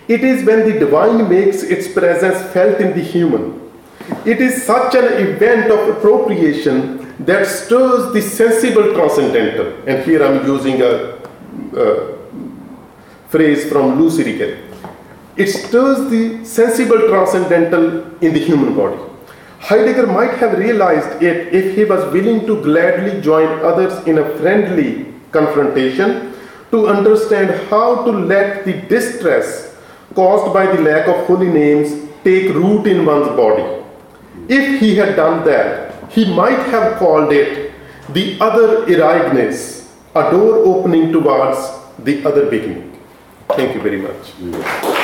It 0.08 0.22
is 0.24 0.44
when 0.44 0.70
the 0.70 0.78
divine 0.78 1.28
makes 1.28 1.62
its 1.62 1.92
presence 1.92 2.40
felt 2.52 2.80
in 2.80 2.96
the 2.96 3.02
human. 3.02 3.60
It 4.24 4.40
is 4.40 4.62
such 4.62 4.94
an 4.94 5.04
event 5.26 5.70
of 5.70 5.96
appropriation 5.96 7.14
that 7.24 7.46
stirs 7.46 8.12
the 8.12 8.22
sensible 8.22 8.94
transcendental. 8.94 9.74
And 9.86 10.04
here 10.04 10.24
I'm 10.24 10.46
using 10.46 10.80
a, 10.80 11.18
a 11.76 12.18
phrase 13.28 13.68
from 13.68 14.00
Luce 14.00 14.18
Irigaray. 14.18 14.62
It 15.36 15.48
stirs 15.48 16.08
the 16.08 16.44
sensible 16.44 17.08
transcendental 17.08 18.06
in 18.22 18.32
the 18.32 18.40
human 18.40 18.74
body. 18.74 18.98
Heidegger 19.60 20.06
might 20.06 20.34
have 20.38 20.58
realized 20.58 21.22
it 21.22 21.52
if 21.54 21.74
he 21.74 21.84
was 21.84 22.12
willing 22.12 22.46
to 22.46 22.62
gladly 22.62 23.20
join 23.20 23.48
others 23.64 24.06
in 24.06 24.18
a 24.18 24.38
friendly 24.38 25.06
confrontation 25.32 26.34
to 26.70 26.86
understand 26.88 27.50
how 27.70 28.04
to 28.04 28.10
let 28.10 28.64
the 28.64 28.74
distress 28.88 29.74
caused 30.14 30.52
by 30.52 30.66
the 30.66 30.82
lack 30.82 31.08
of 31.08 31.26
holy 31.26 31.48
names 31.48 32.08
take 32.24 32.54
root 32.54 32.86
in 32.86 33.04
one's 33.04 33.28
body. 33.28 33.64
If 34.48 34.80
he 34.80 34.94
had 34.96 35.16
done 35.16 35.44
that, 35.44 36.10
he 36.10 36.24
might 36.24 36.62
have 36.74 36.96
called 36.98 37.32
it 37.32 37.72
the 38.10 38.38
other 38.40 38.86
Ereignis, 38.86 39.88
a 40.14 40.30
door 40.30 40.56
opening 40.64 41.12
towards 41.12 41.58
the 41.98 42.24
other 42.24 42.48
beginning. 42.48 42.98
Thank 43.50 43.74
you 43.74 43.80
very 43.80 44.00
much. 44.00 44.32
Mm. 44.38 44.95